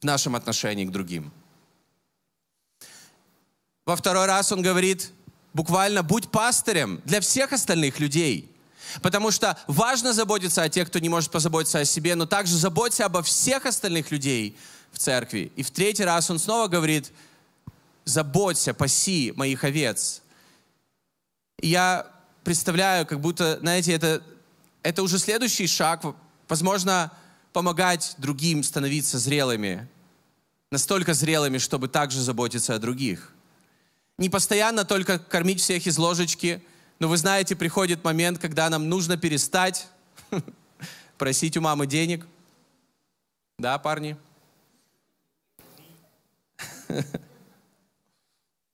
в 0.00 0.04
нашем 0.04 0.36
отношении 0.36 0.84
к 0.84 0.90
другим. 0.90 1.32
Во 3.86 3.96
второй 3.96 4.26
раз 4.26 4.52
он 4.52 4.60
говорит, 4.60 5.12
буквально, 5.54 6.02
будь 6.02 6.30
пастырем 6.30 7.00
для 7.04 7.20
всех 7.20 7.52
остальных 7.52 8.00
людей. 8.00 8.54
Потому 9.02 9.30
что 9.30 9.58
важно 9.66 10.12
заботиться 10.12 10.62
о 10.62 10.68
тех, 10.68 10.88
кто 10.88 10.98
не 10.98 11.08
может 11.08 11.30
позаботиться 11.30 11.78
о 11.78 11.84
себе, 11.84 12.14
но 12.14 12.26
также 12.26 12.56
заботься 12.56 13.06
обо 13.06 13.22
всех 13.22 13.66
остальных 13.66 14.10
людей 14.10 14.58
в 14.92 14.98
церкви. 14.98 15.52
И 15.56 15.62
в 15.62 15.70
третий 15.70 16.04
раз 16.04 16.30
он 16.30 16.38
снова 16.38 16.68
говорит, 16.68 17.12
заботься, 18.08 18.74
паси 18.74 19.32
моих 19.36 19.64
овец. 19.64 20.22
я 21.60 22.06
представляю, 22.42 23.06
как 23.06 23.20
будто, 23.20 23.58
знаете, 23.60 23.92
это, 23.92 24.22
это 24.82 25.02
уже 25.02 25.18
следующий 25.18 25.66
шаг, 25.66 26.02
возможно, 26.48 27.12
помогать 27.52 28.14
другим 28.16 28.62
становиться 28.62 29.18
зрелыми, 29.18 29.86
настолько 30.70 31.12
зрелыми, 31.12 31.58
чтобы 31.58 31.88
также 31.88 32.22
заботиться 32.22 32.74
о 32.74 32.78
других. 32.78 33.34
Не 34.16 34.30
постоянно 34.30 34.84
только 34.84 35.18
кормить 35.18 35.60
всех 35.60 35.86
из 35.86 35.98
ложечки, 35.98 36.62
но 36.98 37.08
вы 37.08 37.16
знаете, 37.16 37.54
приходит 37.54 38.02
момент, 38.02 38.38
когда 38.38 38.68
нам 38.70 38.88
нужно 38.88 39.16
перестать 39.16 39.88
просить 41.18 41.56
у 41.56 41.60
мамы 41.60 41.86
денег. 41.86 42.26
Да, 43.58 43.78
парни? 43.78 44.16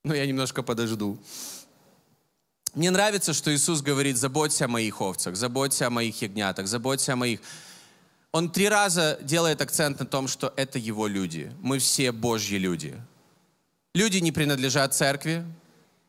Но 0.04 0.14
я 0.14 0.26
немножко 0.26 0.62
подожду. 0.62 1.18
Мне 2.74 2.90
нравится, 2.90 3.32
что 3.32 3.54
Иисус 3.54 3.80
говорит, 3.80 4.18
заботься 4.18 4.66
о 4.66 4.68
моих 4.68 5.00
овцах, 5.00 5.34
заботься 5.34 5.86
о 5.86 5.90
моих 5.90 6.20
ягнятах, 6.20 6.66
заботься 6.66 7.14
о 7.14 7.16
моих... 7.16 7.40
Он 8.30 8.50
три 8.50 8.68
раза 8.68 9.18
делает 9.22 9.62
акцент 9.62 10.00
на 10.00 10.06
том, 10.06 10.28
что 10.28 10.52
это 10.56 10.78
Его 10.78 11.06
люди. 11.06 11.50
Мы 11.62 11.78
все 11.78 12.12
Божьи 12.12 12.56
люди. 12.56 13.00
Люди 13.94 14.18
не 14.18 14.30
принадлежат 14.30 14.92
церкви. 14.92 15.44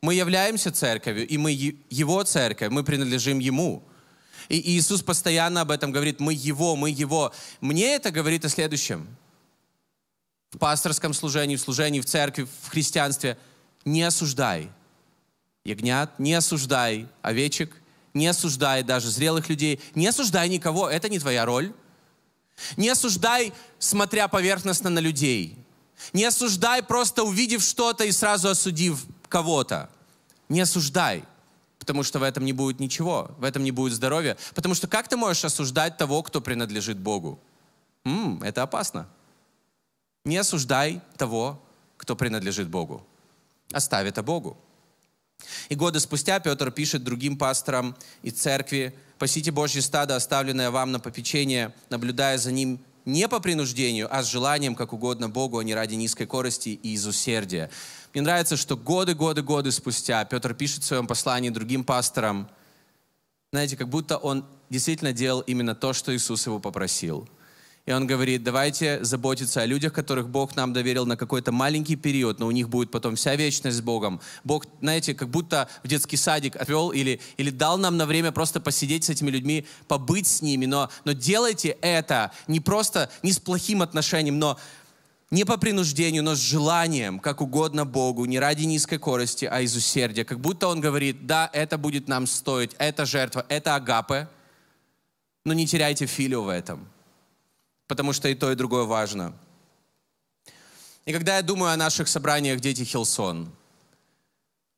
Мы 0.01 0.15
являемся 0.15 0.71
церковью, 0.71 1.25
и 1.25 1.37
мы 1.37 1.51
Его 1.89 2.23
церковь, 2.23 2.71
мы 2.71 2.83
принадлежим 2.83 3.39
Ему. 3.39 3.81
И 4.49 4.59
Иисус 4.77 5.03
постоянно 5.03 5.61
об 5.61 5.71
этом 5.71 5.91
говорит, 5.91 6.19
мы 6.19 6.33
Его, 6.33 6.75
мы 6.75 6.89
Его. 6.89 7.31
Мне 7.61 7.95
это 7.95 8.11
говорит 8.11 8.43
о 8.43 8.49
следующем. 8.49 9.07
В 10.51 10.57
пасторском 10.57 11.13
служении, 11.13 11.55
в 11.55 11.61
служении 11.61 12.01
в 12.01 12.05
церкви, 12.05 12.45
в 12.63 12.69
христианстве– 12.69 13.37
не 13.85 14.03
осуждай 14.03 14.69
ягнят, 15.65 16.19
не 16.19 16.33
осуждай 16.33 17.07
овечек, 17.21 17.71
не 18.13 18.27
осуждай 18.27 18.83
даже 18.83 19.09
зрелых 19.09 19.49
людей, 19.49 19.81
не 19.95 20.07
осуждай 20.07 20.47
никого, 20.47 20.89
это 20.89 21.09
не 21.09 21.19
твоя 21.19 21.45
роль. 21.45 21.73
Не 22.77 22.89
осуждай, 22.89 23.51
смотря 23.79 24.29
поверхностно 24.29 24.89
на 24.89 24.99
людей. 24.99 25.57
Не 26.13 26.23
осуждай, 26.23 26.81
просто 26.81 27.23
увидев 27.23 27.61
что-то 27.61 28.05
и 28.05 28.11
сразу 28.11 28.47
осудив 28.47 29.05
кого-то. 29.27 29.89
Не 30.47 30.61
осуждай, 30.61 31.25
потому 31.79 32.03
что 32.03 32.19
в 32.19 32.23
этом 32.23 32.45
не 32.45 32.53
будет 32.53 32.79
ничего, 32.79 33.31
в 33.39 33.43
этом 33.43 33.63
не 33.63 33.71
будет 33.71 33.93
здоровья. 33.93 34.37
Потому 34.53 34.75
что 34.75 34.87
как 34.87 35.09
ты 35.09 35.17
можешь 35.17 35.43
осуждать 35.43 35.97
того, 35.97 36.23
кто 36.23 36.39
принадлежит 36.39 36.97
Богу? 36.97 37.39
М-м, 38.05 38.41
это 38.43 38.63
опасно. 38.63 39.09
Не 40.23 40.37
осуждай 40.37 41.01
того, 41.17 41.61
кто 41.97 42.15
принадлежит 42.15 42.69
Богу. 42.69 43.05
Оставь 43.71 44.07
это 44.07 44.23
Богу. 44.23 44.57
И 45.69 45.75
годы 45.75 45.99
спустя 45.99 46.39
Петр 46.39 46.71
пишет 46.71 47.03
другим 47.03 47.37
пасторам 47.37 47.95
и 48.21 48.31
церкви, 48.31 48.95
«Пасите 49.17 49.51
Божье 49.51 49.81
стадо, 49.81 50.15
оставленное 50.15 50.71
вам 50.71 50.91
на 50.91 50.99
попечение, 50.99 51.73
наблюдая 51.89 52.37
за 52.37 52.51
ним 52.51 52.79
не 53.05 53.27
по 53.27 53.39
принуждению, 53.39 54.07
а 54.13 54.23
с 54.23 54.27
желанием, 54.27 54.75
как 54.75 54.91
угодно 54.91 55.29
Богу, 55.29 55.59
а 55.59 55.63
не 55.63 55.73
ради 55.73 55.95
низкой 55.95 56.25
корости 56.25 56.69
и 56.69 56.93
из 56.93 57.05
усердия». 57.05 57.69
Мне 58.13 58.21
нравится, 58.21 58.55
что 58.55 58.77
годы, 58.77 59.13
годы, 59.13 59.41
годы 59.41 59.71
спустя 59.71 60.23
Петр 60.25 60.53
пишет 60.53 60.83
в 60.83 60.85
своем 60.85 61.05
послании 61.05 61.49
другим 61.49 61.83
пасторам, 61.83 62.49
знаете, 63.51 63.77
как 63.77 63.89
будто 63.89 64.17
он 64.17 64.45
действительно 64.69 65.13
делал 65.13 65.41
именно 65.41 65.75
то, 65.75 65.93
что 65.93 66.15
Иисус 66.15 66.45
его 66.45 66.59
попросил– 66.59 67.27
и 67.85 67.91
он 67.91 68.07
говорит, 68.07 68.43
давайте 68.43 69.03
заботиться 69.03 69.61
о 69.61 69.65
людях, 69.67 69.93
которых 69.93 70.27
Бог 70.27 70.55
нам 70.55 70.73
доверил 70.73 71.05
на 71.05 71.17
какой-то 71.17 71.51
маленький 71.51 71.95
период, 71.95 72.39
но 72.39 72.47
у 72.47 72.51
них 72.51 72.67
будет 72.67 72.89
потом 72.89 73.15
вся 73.15 73.35
вечность 73.35 73.77
с 73.77 73.81
Богом. 73.81 74.21
Бог, 74.43 74.65
знаете, 74.81 75.13
как 75.13 75.29
будто 75.29 75.69
в 75.83 75.87
детский 75.87 76.17
садик 76.17 76.55
отвел 76.55 76.89
или, 76.89 77.21
или 77.37 77.51
дал 77.51 77.77
нам 77.77 77.95
на 77.97 78.07
время 78.07 78.31
просто 78.31 78.59
посидеть 78.59 79.03
с 79.03 79.11
этими 79.11 79.29
людьми, 79.29 79.67
побыть 79.87 80.25
с 80.25 80.41
ними. 80.41 80.65
Но, 80.65 80.89
но 81.03 81.11
делайте 81.11 81.77
это 81.81 82.31
не 82.47 82.59
просто, 82.59 83.11
не 83.21 83.31
с 83.31 83.37
плохим 83.37 83.83
отношением, 83.83 84.39
но 84.39 84.57
не 85.29 85.43
по 85.43 85.57
принуждению, 85.57 86.23
но 86.23 86.33
с 86.33 86.39
желанием, 86.39 87.19
как 87.19 87.39
угодно 87.39 87.85
Богу, 87.85 88.25
не 88.25 88.39
ради 88.39 88.63
низкой 88.63 88.97
корости, 88.97 89.45
а 89.45 89.61
из 89.61 89.75
усердия. 89.75 90.25
Как 90.25 90.39
будто 90.39 90.67
Он 90.69 90.81
говорит, 90.81 91.27
да, 91.27 91.51
это 91.53 91.77
будет 91.77 92.07
нам 92.07 92.25
стоить, 92.25 92.71
это 92.79 93.05
жертва, 93.05 93.45
это 93.47 93.75
агапе, 93.75 94.27
но 95.43 95.53
не 95.53 95.67
теряйте 95.67 96.07
филию 96.07 96.41
в 96.41 96.49
этом 96.49 96.87
потому 97.87 98.13
что 98.13 98.27
и 98.27 98.35
то, 98.35 98.51
и 98.51 98.55
другое 98.55 98.83
важно. 98.83 99.33
И 101.05 101.13
когда 101.13 101.37
я 101.37 101.43
думаю 101.43 101.71
о 101.71 101.77
наших 101.77 102.07
собраниях 102.07 102.59
«Дети 102.59 102.83
Хилсон», 102.83 103.51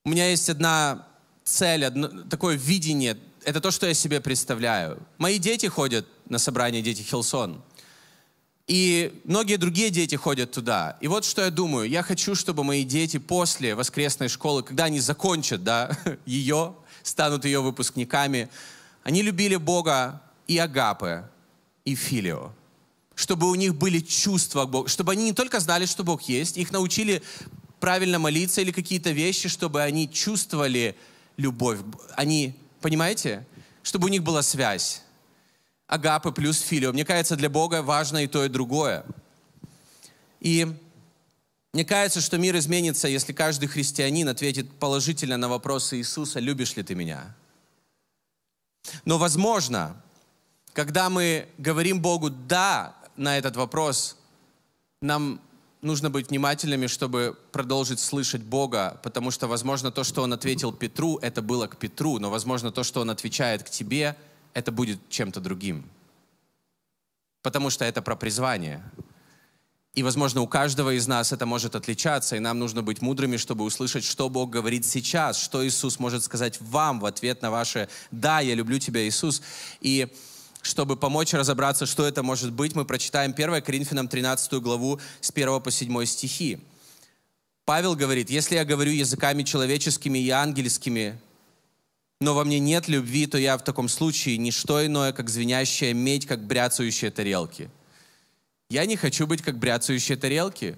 у 0.04 0.10
меня 0.10 0.30
есть 0.30 0.50
одна 0.50 1.08
цель, 1.44 1.86
одно, 1.86 2.08
такое 2.24 2.56
видение, 2.56 3.18
это 3.44 3.62
то, 3.62 3.72
что 3.72 3.88
я 3.88 3.94
себе 3.94 4.20
представляю. 4.20 5.00
Мои 5.18 5.38
дети 5.38 5.68
ходят 5.68 6.06
на 6.28 6.38
собрание 6.38 6.82
«Дети 6.82 7.02
Хилсон», 7.02 7.62
и 8.68 9.22
многие 9.24 9.56
другие 9.56 9.90
дети 9.90 10.16
ходят 10.16 10.52
туда. 10.52 10.98
И 11.00 11.08
вот 11.08 11.24
что 11.24 11.42
я 11.42 11.50
думаю. 11.50 11.90
Я 11.90 12.04
хочу, 12.04 12.36
чтобы 12.36 12.66
мои 12.66 12.84
дети 12.84 13.18
после 13.18 13.76
воскресной 13.76 14.28
школы, 14.28 14.62
когда 14.62 14.86
они 14.86 15.00
закончат 15.00 15.64
да, 15.64 15.98
ее, 16.26 16.76
станут 17.02 17.46
ее 17.46 17.62
выпускниками, 17.62 18.50
они 19.04 19.22
любили 19.22 19.56
Бога 19.56 20.22
и 20.48 20.58
Агапы, 20.58 21.24
и 21.86 21.96
Филио 21.96 22.52
чтобы 23.18 23.50
у 23.50 23.56
них 23.56 23.74
были 23.74 24.00
чувства 24.00 24.66
к 24.66 24.70
Богу, 24.70 24.88
чтобы 24.88 25.14
они 25.14 25.24
не 25.24 25.34
только 25.34 25.60
знали, 25.60 25.88
что 25.88 26.04
Бог 26.04 26.22
есть, 26.30 26.56
их 26.56 26.72
научили 26.72 27.24
правильно 27.80 28.20
молиться 28.20 28.62
или 28.62 28.72
какие-то 28.72 29.10
вещи, 29.10 29.50
чтобы 29.50 29.82
они 29.82 30.08
чувствовали 30.08 30.96
любовь. 31.36 31.80
Они, 32.16 32.54
понимаете? 32.80 33.44
Чтобы 33.82 34.06
у 34.06 34.10
них 34.10 34.22
была 34.22 34.44
связь. 34.44 35.02
Агапы 35.88 36.32
плюс 36.32 36.60
филио. 36.60 36.94
Мне 36.94 37.06
кажется, 37.06 37.36
для 37.36 37.50
Бога 37.50 37.82
важно 37.82 38.24
и 38.24 38.28
то, 38.28 38.46
и 38.46 38.50
другое. 38.50 39.04
И 40.40 40.68
мне 41.74 41.86
кажется, 41.86 42.22
что 42.22 42.38
мир 42.38 42.56
изменится, 42.56 43.08
если 43.08 43.34
каждый 43.34 43.68
христианин 43.68 44.30
ответит 44.30 44.72
положительно 44.74 45.38
на 45.38 45.50
вопросы 45.50 45.98
Иисуса, 45.98 46.40
любишь 46.40 46.76
ли 46.76 46.84
ты 46.84 46.94
меня? 46.94 47.36
Но 49.06 49.18
возможно, 49.18 50.00
когда 50.74 51.10
мы 51.10 51.50
говорим 51.58 52.00
Богу 52.00 52.30
«да», 52.30 52.94
на 53.18 53.38
этот 53.38 53.56
вопрос, 53.56 54.18
нам 55.02 55.42
нужно 55.82 56.10
быть 56.10 56.30
внимательными, 56.30 56.88
чтобы 56.88 57.38
продолжить 57.52 58.00
слышать 58.00 58.42
Бога, 58.42 59.00
потому 59.04 59.32
что, 59.32 59.48
возможно, 59.48 59.92
то, 59.92 60.04
что 60.04 60.24
Он 60.24 60.34
ответил 60.34 60.72
Петру, 60.72 61.18
это 61.18 61.42
было 61.42 61.68
к 61.68 61.78
Петру, 61.78 62.20
но, 62.20 62.30
возможно, 62.30 62.72
то, 62.72 62.84
что 62.84 63.02
Он 63.02 63.10
отвечает 63.10 63.64
к 63.64 63.70
тебе, 63.70 64.16
это 64.54 64.72
будет 64.72 65.00
чем-то 65.10 65.40
другим. 65.40 65.90
Потому 67.44 67.70
что 67.70 67.86
это 67.86 68.02
про 68.02 68.16
призвание. 68.16 68.84
И, 69.94 70.04
возможно, 70.04 70.42
у 70.42 70.48
каждого 70.48 70.96
из 70.96 71.08
нас 71.08 71.32
это 71.32 71.46
может 71.46 71.76
отличаться, 71.76 72.36
и 72.36 72.40
нам 72.40 72.60
нужно 72.60 72.84
быть 72.84 73.02
мудрыми, 73.02 73.38
чтобы 73.38 73.64
услышать, 73.64 74.04
что 74.04 74.30
Бог 74.30 74.52
говорит 74.52 74.86
сейчас, 74.86 75.40
что 75.40 75.66
Иисус 75.66 75.98
может 75.98 76.24
сказать 76.24 76.60
вам 76.62 77.00
в 77.00 77.06
ответ 77.06 77.42
на 77.42 77.50
ваше 77.50 77.90
«Да, 78.12 78.40
я 78.40 78.54
люблю 78.54 78.78
тебя, 78.78 79.08
Иисус». 79.08 79.42
И 79.82 80.08
чтобы 80.68 80.98
помочь 80.98 81.34
разобраться, 81.34 81.86
что 81.86 82.06
это 82.06 82.22
может 82.22 82.52
быть, 82.52 82.76
мы 82.76 82.86
прочитаем 82.86 83.32
1 83.32 83.62
Коринфянам 83.62 84.08
13 84.08 84.54
главу 84.56 85.00
с 85.22 85.32
1 85.32 85.62
по 85.62 85.72
7 85.72 86.06
стихи. 86.06 86.60
Павел 87.66 87.96
говорит, 87.96 88.30
если 88.30 88.56
я 88.56 88.66
говорю 88.66 88.92
языками 88.92 89.44
человеческими 89.44 90.20
и 90.20 90.30
ангельскими, 90.30 91.20
но 92.20 92.34
во 92.34 92.44
мне 92.44 92.60
нет 92.60 92.88
любви, 92.88 93.28
то 93.28 93.38
я 93.38 93.58
в 93.58 93.64
таком 93.64 93.90
случае 93.90 94.38
не 94.38 94.52
что 94.52 94.86
иное, 94.86 95.12
как 95.12 95.30
звенящая 95.30 95.94
медь, 95.94 96.26
как 96.26 96.46
бряцающие 96.46 97.12
тарелки. 97.12 97.70
Я 98.70 98.86
не 98.86 98.96
хочу 98.96 99.28
быть 99.28 99.42
как 99.42 99.58
бряцающие 99.58 100.18
тарелки. 100.18 100.76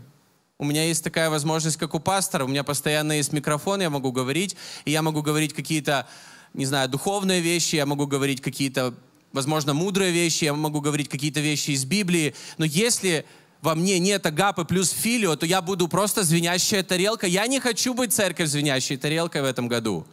У 0.57 0.65
меня 0.65 0.83
есть 0.83 1.03
такая 1.03 1.29
возможность, 1.29 1.77
как 1.77 1.95
у 1.95 1.99
пастора. 1.99 2.43
У 2.43 2.47
меня 2.47 2.63
постоянно 2.63 3.13
есть 3.13 3.31
микрофон, 3.31 3.81
я 3.81 3.89
могу 3.89 4.11
говорить, 4.11 4.57
и 4.83 4.91
я 4.91 5.01
могу 5.01 5.21
говорить 5.21 5.53
какие-то, 5.53 6.07
не 6.53 6.65
знаю, 6.65 6.89
духовные 6.89 7.39
вещи, 7.39 7.77
я 7.77 7.85
могу 7.85 8.05
говорить 8.05 8.41
какие-то, 8.41 8.93
возможно, 9.33 9.73
мудрые 9.73 10.11
вещи, 10.11 10.45
я 10.45 10.53
могу 10.53 10.81
говорить 10.81 11.09
какие-то 11.09 11.39
вещи 11.39 11.71
из 11.71 11.85
Библии. 11.85 12.35
Но 12.57 12.65
если 12.65 13.25
во 13.61 13.75
мне 13.75 13.99
нет 13.99 14.25
агапы 14.25 14.65
плюс 14.65 14.91
филио, 14.91 15.35
то 15.35 15.45
я 15.45 15.61
буду 15.61 15.87
просто 15.87 16.23
звенящая 16.23 16.83
тарелка. 16.83 17.27
Я 17.27 17.47
не 17.47 17.59
хочу 17.59 17.93
быть 17.93 18.13
церковь 18.13 18.49
звенящей 18.49 18.97
тарелкой 18.97 19.41
в 19.41 19.45
этом 19.45 19.67
году. 19.67 20.07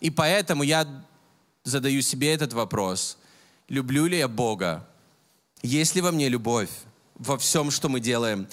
И 0.00 0.10
поэтому 0.10 0.62
я 0.62 0.86
задаю 1.64 2.02
себе 2.02 2.32
этот 2.32 2.52
вопрос. 2.52 3.18
Люблю 3.68 4.06
ли 4.06 4.18
я 4.18 4.28
Бога? 4.28 4.86
Есть 5.62 5.94
ли 5.94 6.00
во 6.00 6.12
мне 6.12 6.28
любовь 6.28 6.70
во 7.16 7.36
всем, 7.36 7.70
что 7.70 7.88
мы 7.88 8.00
делаем? 8.00 8.48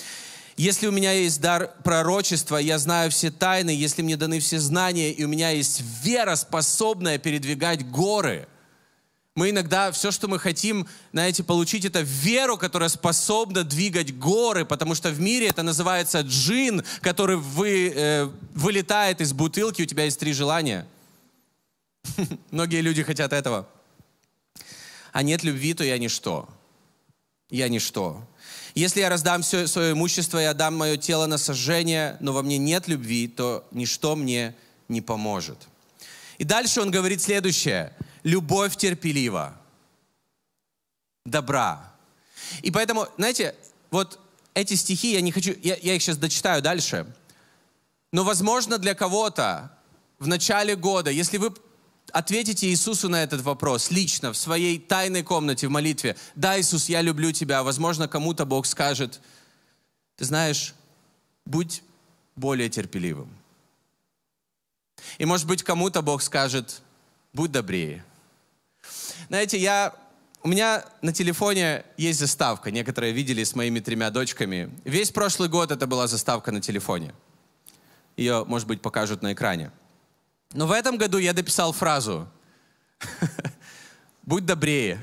Если 0.57 0.87
у 0.87 0.91
меня 0.91 1.11
есть 1.11 1.41
дар 1.41 1.73
пророчества, 1.83 2.57
я 2.57 2.79
знаю 2.79 3.11
все 3.11 3.29
тайны, 3.29 3.71
если 3.71 4.01
мне 4.01 4.15
даны 4.15 4.39
все 4.39 4.59
знания, 4.59 5.11
и 5.11 5.23
у 5.23 5.27
меня 5.27 5.49
есть 5.49 5.83
вера, 6.01 6.35
способная 6.35 7.17
передвигать 7.17 7.85
горы, 7.89 8.47
мы 9.35 9.49
иногда 9.49 9.91
все, 9.91 10.11
что 10.11 10.27
мы 10.27 10.39
хотим, 10.39 10.87
знаете, 11.11 11.43
получить, 11.43 11.83
это 11.83 12.01
веру, 12.01 12.57
которая 12.57 12.87
способна 12.89 13.63
двигать 13.63 14.17
горы, 14.17 14.65
потому 14.65 14.95
что 14.95 15.09
в 15.09 15.19
мире 15.19 15.47
это 15.47 15.61
называется 15.61 16.21
джин, 16.21 16.83
который 17.01 17.35
вы, 17.35 17.91
э, 17.93 18.29
вылетает 18.53 19.19
из 19.19 19.33
бутылки, 19.33 19.81
у 19.81 19.85
тебя 19.85 20.05
есть 20.05 20.19
три 20.19 20.31
желания– 20.33 20.87
Многие 22.51 22.81
люди 22.81 23.03
хотят 23.03 23.33
этого. 23.33 23.67
А 25.11 25.23
нет 25.23 25.43
любви, 25.43 25.73
то 25.73 25.83
я 25.83 25.97
ничто. 25.97 26.47
Я 27.49 27.67
ничто. 27.69 28.25
Если 28.73 29.01
я 29.01 29.09
раздам 29.09 29.41
все 29.41 29.67
свое 29.67 29.91
имущество 29.91 30.41
и 30.41 30.45
отдам 30.45 30.75
мое 30.75 30.97
тело 30.97 31.25
на 31.25 31.37
сожжение, 31.37 32.17
но 32.19 32.33
во 32.33 32.41
мне 32.41 32.57
нет 32.57 32.87
любви, 32.87 33.27
то 33.27 33.65
ничто 33.71 34.15
мне 34.15 34.55
не 34.87 35.01
поможет. 35.01 35.57
И 36.37 36.43
дальше 36.43 36.81
он 36.81 36.91
говорит 36.91 37.21
следующее. 37.21 37.93
Любовь 38.25 38.75
терпелива, 38.75 39.55
добра. 41.25 41.93
И 42.63 42.71
поэтому, 42.71 43.07
знаете, 43.17 43.55
вот 43.91 44.19
эти 44.55 44.73
стихи, 44.73 45.13
я 45.13 45.21
не 45.21 45.31
хочу, 45.31 45.55
я, 45.61 45.75
я 45.75 45.93
их 45.93 46.01
сейчас 46.01 46.17
дочитаю 46.17 46.63
дальше, 46.63 47.05
но, 48.11 48.23
возможно, 48.23 48.79
для 48.79 48.95
кого-то 48.95 49.71
в 50.17 50.25
начале 50.25 50.75
года, 50.75 51.11
если 51.11 51.37
вы 51.37 51.53
ответите 52.11 52.67
Иисусу 52.67 53.09
на 53.09 53.21
этот 53.21 53.41
вопрос 53.41 53.91
лично, 53.91 54.33
в 54.33 54.37
своей 54.37 54.79
тайной 54.79 55.21
комнате, 55.21 55.67
в 55.67 55.71
молитве. 55.71 56.15
Да, 56.33 56.59
Иисус, 56.59 56.89
я 56.89 57.03
люблю 57.03 57.31
тебя. 57.31 57.61
Возможно, 57.61 58.07
кому-то 58.07 58.45
Бог 58.45 58.65
скажет, 58.65 59.21
ты 60.15 60.25
знаешь, 60.25 60.73
будь 61.45 61.83
более 62.35 62.69
терпеливым. 62.69 63.29
И 65.19 65.25
может 65.25 65.45
быть, 65.45 65.61
кому-то 65.61 66.01
Бог 66.01 66.23
скажет, 66.23 66.81
будь 67.33 67.51
добрее. 67.51 68.03
Знаете, 69.27 69.57
я, 69.57 69.93
у 70.43 70.47
меня 70.47 70.85
на 71.01 71.13
телефоне 71.13 71.83
есть 71.97 72.19
заставка. 72.19 72.71
Некоторые 72.71 73.13
видели 73.13 73.43
с 73.43 73.55
моими 73.55 73.79
тремя 73.79 74.09
дочками. 74.09 74.69
Весь 74.83 75.11
прошлый 75.11 75.49
год 75.49 75.71
это 75.71 75.87
была 75.87 76.07
заставка 76.07 76.51
на 76.51 76.61
телефоне. 76.61 77.13
Ее, 78.17 78.45
может 78.45 78.67
быть, 78.67 78.81
покажут 78.81 79.21
на 79.21 79.33
экране. 79.33 79.71
Но 80.53 80.67
в 80.67 80.71
этом 80.71 80.97
году 80.97 81.17
я 81.17 81.33
дописал 81.33 81.73
фразу 81.73 82.27
«Будь 84.23 84.45
добрее». 84.45 85.01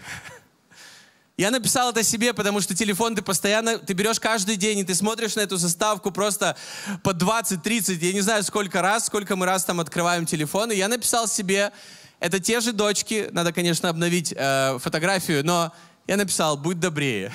Я 1.38 1.51
написал 1.51 1.91
это 1.91 2.03
себе, 2.03 2.35
потому 2.35 2.61
что 2.61 2.75
телефон 2.75 3.17
ты 3.17 3.23
постоянно, 3.23 3.79
ты 3.79 3.95
берешь 3.95 4.21
каждый 4.21 4.57
день, 4.57 4.81
и 4.81 4.85
ты 4.85 4.95
смотришь 4.95 5.35
на 5.35 5.41
эту 5.41 5.57
заставку 5.57 6.11
просто 6.11 6.57
по 7.03 7.11
20-30, 7.11 7.95
я 7.95 8.12
не 8.12 8.21
знаю 8.21 8.45
сколько 8.45 8.83
раз, 8.83 9.07
сколько 9.07 9.35
мы 9.35 9.47
раз 9.47 9.65
там 9.65 9.81
открываем 9.81 10.27
телефон, 10.27 10.71
и 10.73 10.77
я 10.77 10.88
написал 10.88 11.27
себе, 11.27 11.73
это 12.22 12.38
те 12.38 12.61
же 12.61 12.72
дочки, 12.72 13.28
надо, 13.32 13.52
конечно, 13.52 13.88
обновить 13.88 14.32
э, 14.37 14.78
фотографию, 14.78 15.44
но 15.44 15.72
я 16.06 16.16
написал, 16.16 16.56
будь 16.56 16.78
добрее. 16.78 17.32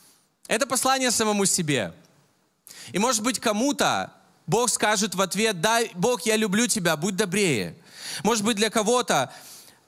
Это 0.48 0.66
послание 0.66 1.10
самому 1.10 1.44
себе. 1.44 1.92
И 2.92 2.98
может 2.98 3.22
быть 3.22 3.38
кому-то 3.38 4.14
Бог 4.46 4.70
скажет 4.70 5.14
в 5.14 5.20
ответ, 5.20 5.60
да, 5.60 5.80
Бог, 5.94 6.22
я 6.22 6.36
люблю 6.36 6.66
тебя, 6.66 6.96
будь 6.96 7.16
добрее. 7.16 7.76
Может 8.24 8.42
быть, 8.42 8.56
для 8.56 8.70
кого-то 8.70 9.30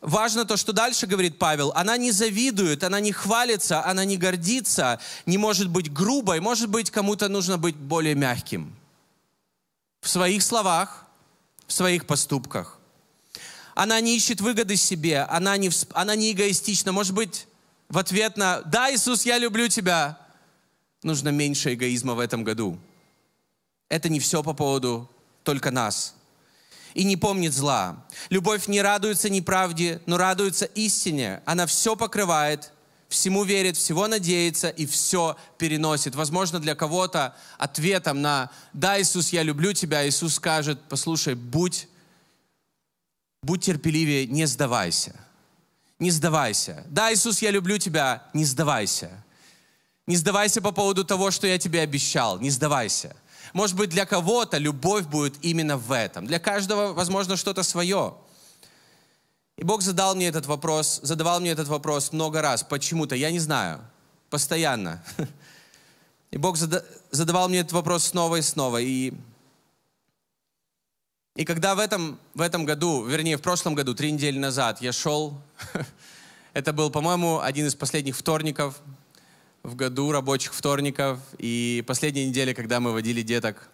важно 0.02 0.44
то, 0.44 0.58
что 0.58 0.74
дальше 0.74 1.06
говорит 1.06 1.38
Павел. 1.38 1.72
Она 1.74 1.96
не 1.96 2.10
завидует, 2.12 2.84
она 2.84 3.00
не 3.00 3.12
хвалится, 3.12 3.82
она 3.86 4.04
не 4.04 4.18
гордится, 4.18 5.00
не 5.24 5.38
может 5.38 5.70
быть 5.70 5.90
грубой. 5.90 6.40
Может 6.40 6.68
быть, 6.68 6.90
кому-то 6.90 7.30
нужно 7.30 7.56
быть 7.56 7.76
более 7.76 8.14
мягким. 8.14 8.76
В 10.02 10.10
своих 10.10 10.42
словах, 10.42 11.06
в 11.66 11.72
своих 11.72 12.04
поступках. 12.04 12.81
Она 13.74 14.00
не 14.00 14.16
ищет 14.16 14.40
выгоды 14.40 14.76
себе, 14.76 15.22
она 15.22 15.56
не, 15.56 15.70
она 15.94 16.14
не 16.14 16.32
эгоистична. 16.32 16.92
Может 16.92 17.14
быть, 17.14 17.46
в 17.88 17.98
ответ 17.98 18.36
на 18.36 18.62
«Да, 18.62 18.92
Иисус, 18.92 19.24
я 19.24 19.38
люблю 19.38 19.68
тебя», 19.68 20.18
нужно 21.02 21.30
меньше 21.30 21.74
эгоизма 21.74 22.14
в 22.14 22.20
этом 22.20 22.44
году 22.44 22.78
это 23.92 24.08
не 24.08 24.20
все 24.20 24.42
по 24.42 24.54
поводу 24.54 25.06
только 25.44 25.70
нас. 25.70 26.14
И 26.94 27.04
не 27.04 27.18
помнит 27.18 27.52
зла. 27.52 28.02
Любовь 28.30 28.66
не 28.66 28.80
радуется 28.80 29.28
неправде, 29.28 30.00
но 30.06 30.16
радуется 30.16 30.64
истине. 30.64 31.42
Она 31.44 31.66
все 31.66 31.94
покрывает, 31.94 32.72
всему 33.10 33.44
верит, 33.44 33.76
всего 33.76 34.08
надеется 34.08 34.70
и 34.70 34.86
все 34.86 35.36
переносит. 35.58 36.14
Возможно, 36.14 36.58
для 36.58 36.74
кого-то 36.74 37.36
ответом 37.58 38.22
на 38.22 38.50
«Да, 38.72 38.98
Иисус, 38.98 39.28
я 39.28 39.42
люблю 39.42 39.74
тебя», 39.74 40.08
Иисус 40.08 40.36
скажет, 40.36 40.80
послушай, 40.88 41.34
будь, 41.34 41.86
будь 43.42 43.64
терпеливее, 43.64 44.26
не 44.26 44.46
сдавайся. 44.46 45.14
Не 45.98 46.10
сдавайся. 46.10 46.84
Да, 46.88 47.12
Иисус, 47.12 47.42
я 47.42 47.50
люблю 47.50 47.78
тебя, 47.78 48.24
не 48.34 48.44
сдавайся. 48.44 49.10
Не 50.06 50.16
сдавайся 50.16 50.60
по 50.60 50.72
поводу 50.72 51.04
того, 51.04 51.30
что 51.30 51.46
я 51.46 51.58
тебе 51.58 51.80
обещал. 51.80 52.40
Не 52.40 52.50
сдавайся. 52.50 53.16
Может 53.52 53.76
быть, 53.76 53.90
для 53.90 54.06
кого-то 54.06 54.58
любовь 54.58 55.06
будет 55.06 55.44
именно 55.44 55.76
в 55.76 55.92
этом. 55.92 56.26
Для 56.26 56.38
каждого, 56.38 56.92
возможно, 56.92 57.36
что-то 57.36 57.62
свое. 57.62 58.14
И 59.56 59.64
Бог 59.64 59.82
задал 59.82 60.14
мне 60.14 60.28
этот 60.28 60.46
вопрос, 60.46 61.00
задавал 61.02 61.40
мне 61.40 61.50
этот 61.50 61.68
вопрос 61.68 62.12
много 62.12 62.42
раз. 62.42 62.62
Почему-то, 62.62 63.14
я 63.14 63.30
не 63.30 63.38
знаю. 63.38 63.80
Постоянно. 64.30 65.04
И 66.30 66.38
Бог 66.38 66.56
задавал 66.56 67.48
мне 67.48 67.58
этот 67.58 67.72
вопрос 67.72 68.04
снова 68.04 68.36
и 68.36 68.42
снова. 68.42 68.80
И, 68.80 69.12
и 71.34 71.44
когда 71.44 71.74
в 71.74 71.78
этом, 71.78 72.18
в 72.34 72.40
этом 72.42 72.64
году, 72.66 73.04
вернее, 73.04 73.38
в 73.38 73.42
прошлом 73.42 73.74
году, 73.74 73.94
три 73.94 74.12
недели 74.12 74.38
назад, 74.38 74.82
я 74.82 74.92
шел, 74.92 75.40
это 76.52 76.72
был, 76.74 76.90
по-моему, 76.90 77.40
один 77.40 77.66
из 77.66 77.74
последних 77.74 78.16
вторников, 78.16 78.80
в 79.62 79.74
году 79.76 80.12
рабочих 80.12 80.52
вторников 80.54 81.20
и 81.38 81.82
последняя 81.86 82.26
неделя, 82.26 82.52
когда 82.52 82.80
мы 82.80 82.92
водили 82.92 83.22
деток 83.22 83.68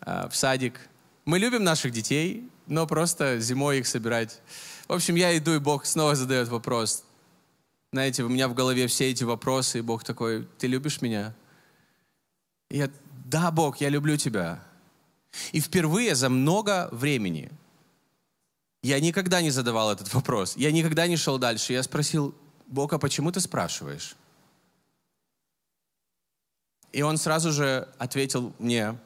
э, 0.00 0.28
в 0.30 0.34
садик. 0.34 0.80
Мы 1.24 1.38
любим 1.38 1.62
наших 1.62 1.92
детей, 1.92 2.48
но 2.66 2.86
просто 2.86 3.38
зимой 3.38 3.80
их 3.80 3.86
собирать. 3.86 4.40
В 4.88 4.92
общем, 4.92 5.14
я 5.14 5.36
иду, 5.36 5.54
и 5.54 5.58
Бог 5.58 5.86
снова 5.86 6.14
задает 6.14 6.48
вопрос. 6.48 7.04
Знаете, 7.92 8.24
у 8.24 8.28
меня 8.28 8.48
в 8.48 8.54
голове 8.54 8.86
все 8.86 9.10
эти 9.10 9.22
вопросы, 9.22 9.78
и 9.78 9.82
Бог 9.82 10.02
такой, 10.02 10.48
ты 10.58 10.66
любишь 10.66 11.00
меня? 11.00 11.34
И 12.70 12.78
я, 12.78 12.90
да, 13.24 13.50
Бог, 13.50 13.80
я 13.80 13.88
люблю 13.88 14.16
тебя. 14.16 14.62
И 15.52 15.60
впервые 15.60 16.14
за 16.14 16.28
много 16.28 16.88
времени 16.92 17.50
я 18.82 19.00
никогда 19.00 19.40
не 19.42 19.50
задавал 19.50 19.92
этот 19.92 20.12
вопрос. 20.14 20.56
Я 20.56 20.70
никогда 20.70 21.06
не 21.06 21.16
шел 21.16 21.38
дальше. 21.38 21.72
Я 21.72 21.82
спросил, 21.82 22.34
Бог, 22.66 22.92
а 22.92 22.98
почему 22.98 23.32
ты 23.32 23.40
спрашиваешь? 23.40 24.16
И 26.92 27.02
он 27.02 27.18
сразу 27.18 27.52
же 27.52 27.88
ответил 27.98 28.54
мне, 28.58 28.98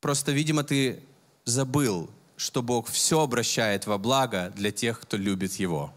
просто, 0.00 0.32
видимо, 0.32 0.64
ты 0.64 1.02
забыл, 1.44 2.10
что 2.36 2.62
Бог 2.62 2.88
все 2.88 3.20
обращает 3.20 3.86
во 3.86 3.96
благо 3.96 4.52
для 4.54 4.70
тех, 4.70 5.00
кто 5.00 5.16
любит 5.16 5.54
Его. 5.54 5.92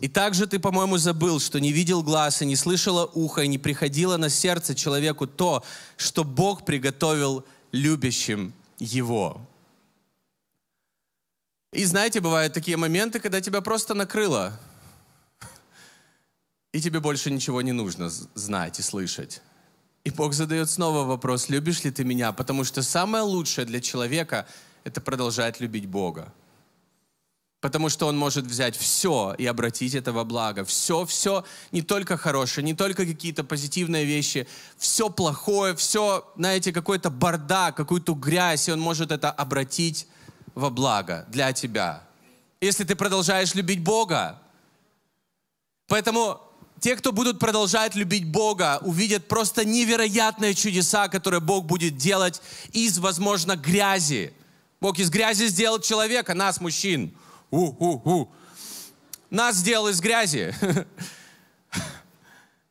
И 0.00 0.08
также 0.08 0.46
ты, 0.46 0.58
по-моему, 0.58 0.98
забыл, 0.98 1.40
что 1.40 1.58
не 1.58 1.72
видел 1.72 2.02
глаз 2.02 2.42
и 2.42 2.46
не 2.46 2.56
слышало 2.56 3.06
ухо, 3.14 3.42
и 3.42 3.48
не 3.48 3.58
приходило 3.58 4.16
на 4.16 4.28
сердце 4.28 4.74
человеку 4.74 5.26
то, 5.26 5.64
что 5.96 6.22
Бог 6.22 6.64
приготовил 6.64 7.44
любящим 7.72 8.52
Его. 8.78 9.40
И 11.72 11.84
знаете, 11.84 12.20
бывают 12.20 12.52
такие 12.52 12.76
моменты, 12.76 13.20
когда 13.20 13.40
тебя 13.40 13.60
просто 13.60 13.94
накрыло 13.94 14.58
и 16.76 16.80
тебе 16.80 17.00
больше 17.00 17.30
ничего 17.30 17.62
не 17.62 17.72
нужно 17.72 18.10
знать 18.10 18.78
и 18.78 18.82
слышать. 18.82 19.40
И 20.04 20.10
Бог 20.10 20.34
задает 20.34 20.70
снова 20.70 21.04
вопрос, 21.04 21.48
любишь 21.48 21.84
ли 21.84 21.90
ты 21.90 22.04
меня? 22.04 22.32
Потому 22.32 22.64
что 22.64 22.82
самое 22.82 23.24
лучшее 23.24 23.64
для 23.64 23.80
человека– 23.80 24.46
это 24.84 25.00
продолжать 25.00 25.58
любить 25.58 25.86
Бога. 25.86 26.34
Потому 27.60 27.88
что 27.88 28.06
Он 28.06 28.16
может 28.16 28.44
взять 28.44 28.76
все 28.76 29.34
и 29.38 29.46
обратить 29.46 29.94
это 29.94 30.12
во 30.12 30.24
благо. 30.24 30.64
Все, 30.64 31.06
все, 31.06 31.44
не 31.72 31.82
только 31.82 32.16
хорошее, 32.16 32.64
не 32.64 32.74
только 32.74 33.06
какие-то 33.06 33.44
позитивные 33.44 34.04
вещи, 34.04 34.46
все 34.76 35.08
плохое, 35.08 35.74
все, 35.74 36.30
знаете, 36.36 36.72
какой-то 36.72 37.10
бардак, 37.10 37.76
какую-то 37.76 38.14
грязь, 38.14 38.68
и 38.68 38.72
Он 38.72 38.80
может 38.80 39.10
это 39.10 39.30
обратить 39.30 40.06
во 40.54 40.70
благо 40.70 41.26
для 41.28 41.52
тебя. 41.52 42.02
Если 42.60 42.84
ты 42.84 42.94
продолжаешь 42.94 43.54
любить 43.54 43.82
Бога. 43.82 44.40
Поэтому 45.88 46.40
те, 46.80 46.96
кто 46.96 47.12
будут 47.12 47.38
продолжать 47.38 47.94
любить 47.94 48.26
Бога, 48.26 48.78
увидят 48.82 49.28
просто 49.28 49.64
невероятные 49.64 50.54
чудеса, 50.54 51.08
которые 51.08 51.40
Бог 51.40 51.64
будет 51.64 51.96
делать 51.96 52.42
из, 52.72 52.98
возможно, 52.98 53.56
грязи. 53.56 54.32
Бог 54.80 54.98
из 54.98 55.08
грязи 55.10 55.46
сделал 55.46 55.80
человека, 55.80 56.34
нас, 56.34 56.60
мужчин. 56.60 57.14
У-у-у. 57.50 58.28
Нас 59.30 59.56
сделал 59.56 59.88
из 59.88 60.00
грязи 60.00 60.54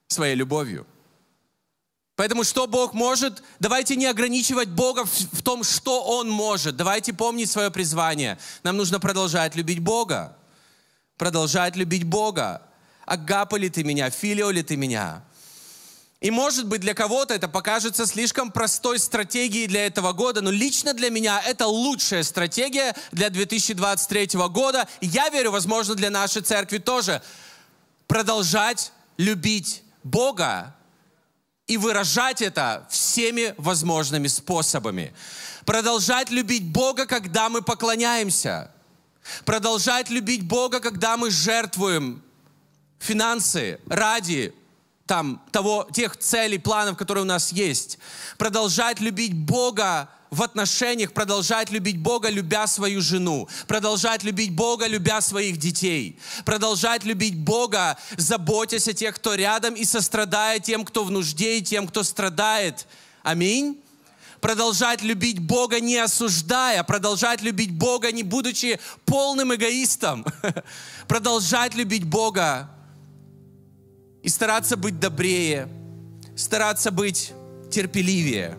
своей 0.08 0.36
любовью. 0.36 0.86
Поэтому 2.16 2.46
что 2.46 2.66
Бог 2.66 2.94
может, 2.94 3.44
давайте 3.60 3.98
не 3.98 4.06
ограничивать 4.06 4.70
Бога 4.70 5.04
в, 5.04 5.10
в 5.10 5.42
том, 5.42 5.64
что 5.64 6.02
Он 6.04 6.30
может. 6.30 6.78
Давайте 6.78 7.14
помнить 7.14 7.52
свое 7.52 7.72
призвание. 7.72 8.38
Нам 8.64 8.78
нужно 8.78 9.00
продолжать 9.00 9.56
любить 9.56 9.80
Бога. 9.80 10.38
Продолжать 11.18 11.76
любить 11.76 12.06
Бога. 12.06 12.62
Агапа 13.06 13.58
ли 13.58 13.70
ты 13.70 13.84
меня, 13.84 14.10
филио 14.10 14.50
ли 14.50 14.64
ты 14.64 14.78
меня. 14.78 15.24
И 16.22 16.32
может 16.32 16.68
быть 16.68 16.82
для 16.82 16.94
кого-то 16.94 17.34
это 17.34 17.48
покажется 17.48 18.06
слишком 18.06 18.52
простой 18.52 19.00
стратегией 19.00 19.68
для 19.68 19.86
этого 19.86 20.14
года, 20.14 20.42
но 20.42 20.50
лично 20.50 20.94
для 20.94 21.10
меня 21.10 21.42
это 21.46 21.68
лучшая 21.68 22.24
стратегия 22.24 22.96
для 23.12 23.30
2023 23.30 24.30
года. 24.50 24.88
И 25.02 25.08
я 25.08 25.30
верю, 25.30 25.52
возможно, 25.52 25.94
для 25.94 26.10
нашей 26.10 26.42
церкви 26.42 26.78
тоже. 26.78 27.22
Продолжать 28.08 28.92
любить 29.18 29.84
Бога 30.04 30.76
и 31.68 31.78
выражать 31.78 32.42
это 32.42 32.88
всеми 32.90 33.54
возможными 33.58 34.28
способами. 34.28 35.14
Продолжать 35.66 36.30
любить 36.30 36.64
Бога, 36.64 37.08
когда 37.08 37.50
мы 37.50 37.62
поклоняемся. 37.62 38.72
Продолжать 39.44 40.10
любить 40.10 40.44
Бога, 40.44 40.80
когда 40.80 41.18
мы 41.18 41.32
жертвуем 41.32 42.24
финансы 43.00 43.80
ради 43.88 44.54
там, 45.06 45.42
того, 45.52 45.88
тех 45.94 46.18
целей, 46.18 46.58
планов, 46.58 46.98
которые 46.98 47.24
у 47.24 47.28
нас 47.28 47.52
есть. 47.52 48.00
Продолжать 48.38 49.00
любить 49.00 49.36
Бога 49.36 50.10
в 50.32 50.42
отношениях, 50.42 51.14
продолжать 51.14 51.70
любить 51.70 52.00
Бога, 52.00 52.30
любя 52.30 52.66
свою 52.68 53.02
жену. 53.02 53.48
Продолжать 53.68 54.24
любить 54.24 54.54
Бога, 54.54 54.88
любя 54.88 55.22
своих 55.22 55.58
детей. 55.58 56.20
Продолжать 56.44 57.04
любить 57.04 57.38
Бога, 57.38 57.98
заботясь 58.18 58.88
о 58.88 58.94
тех, 58.94 59.16
кто 59.16 59.36
рядом 59.36 59.76
и 59.76 59.86
сострадая 59.86 60.60
тем, 60.60 60.84
кто 60.84 61.04
в 61.04 61.12
нужде 61.12 61.60
и 61.60 61.62
тем, 61.62 61.88
кто 61.88 62.04
страдает. 62.04 62.88
Аминь 63.24 63.80
продолжать 64.42 65.02
любить 65.02 65.40
Бога, 65.40 65.80
не 65.80 65.98
осуждая, 65.98 66.84
продолжать 66.84 67.42
любить 67.42 67.72
Бога, 67.72 68.12
не 68.12 68.22
будучи 68.22 68.80
полным 69.06 69.56
эгоистом, 69.56 70.24
продолжать 71.08 71.74
любить 71.74 72.04
Бога, 72.04 72.70
и 74.26 74.30
стараться 74.30 74.76
быть 74.76 75.00
добрее, 75.00 75.68
стараться 76.36 76.90
быть 76.90 77.32
терпеливее. 77.70 78.58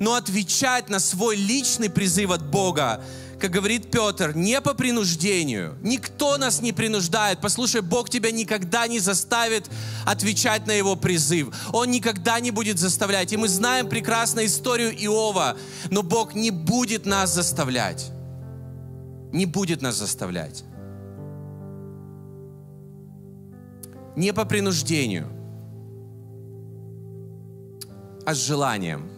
Но 0.00 0.14
отвечать 0.14 0.88
на 0.88 0.98
свой 0.98 1.36
личный 1.36 1.90
призыв 1.90 2.30
от 2.30 2.50
Бога, 2.50 3.04
как 3.38 3.50
говорит 3.50 3.90
Петр, 3.90 4.34
не 4.34 4.58
по 4.62 4.72
принуждению. 4.72 5.76
Никто 5.82 6.38
нас 6.38 6.62
не 6.62 6.72
принуждает. 6.72 7.42
Послушай, 7.42 7.82
Бог 7.82 8.08
тебя 8.08 8.30
никогда 8.30 8.86
не 8.86 8.98
заставит 8.98 9.68
отвечать 10.06 10.66
на 10.66 10.72
Его 10.72 10.96
призыв. 10.96 11.54
Он 11.74 11.90
никогда 11.90 12.40
не 12.40 12.50
будет 12.50 12.78
заставлять. 12.78 13.34
И 13.34 13.36
мы 13.36 13.46
знаем 13.46 13.90
прекрасно 13.90 14.46
историю 14.46 14.90
Иова, 15.04 15.58
но 15.90 16.02
Бог 16.02 16.32
не 16.32 16.50
будет 16.50 17.04
нас 17.04 17.34
заставлять. 17.34 18.10
Не 19.32 19.44
будет 19.44 19.82
нас 19.82 19.96
заставлять. 19.96 20.64
Не 24.20 24.34
по 24.34 24.44
принуждению, 24.44 25.28
а 28.26 28.34
с 28.34 28.36
желанием, 28.36 29.10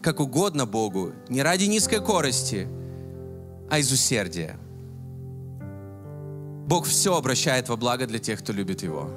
как 0.00 0.20
угодно 0.20 0.64
Богу, 0.64 1.12
не 1.28 1.42
ради 1.42 1.64
низкой 1.64 2.00
корости, 2.00 2.68
а 3.68 3.80
из 3.80 3.90
усердия. 3.90 4.56
Бог 6.68 6.86
все 6.86 7.16
обращает 7.16 7.68
во 7.68 7.76
благо 7.76 8.06
для 8.06 8.20
тех, 8.20 8.38
кто 8.38 8.52
любит 8.52 8.84
Его. 8.84 9.10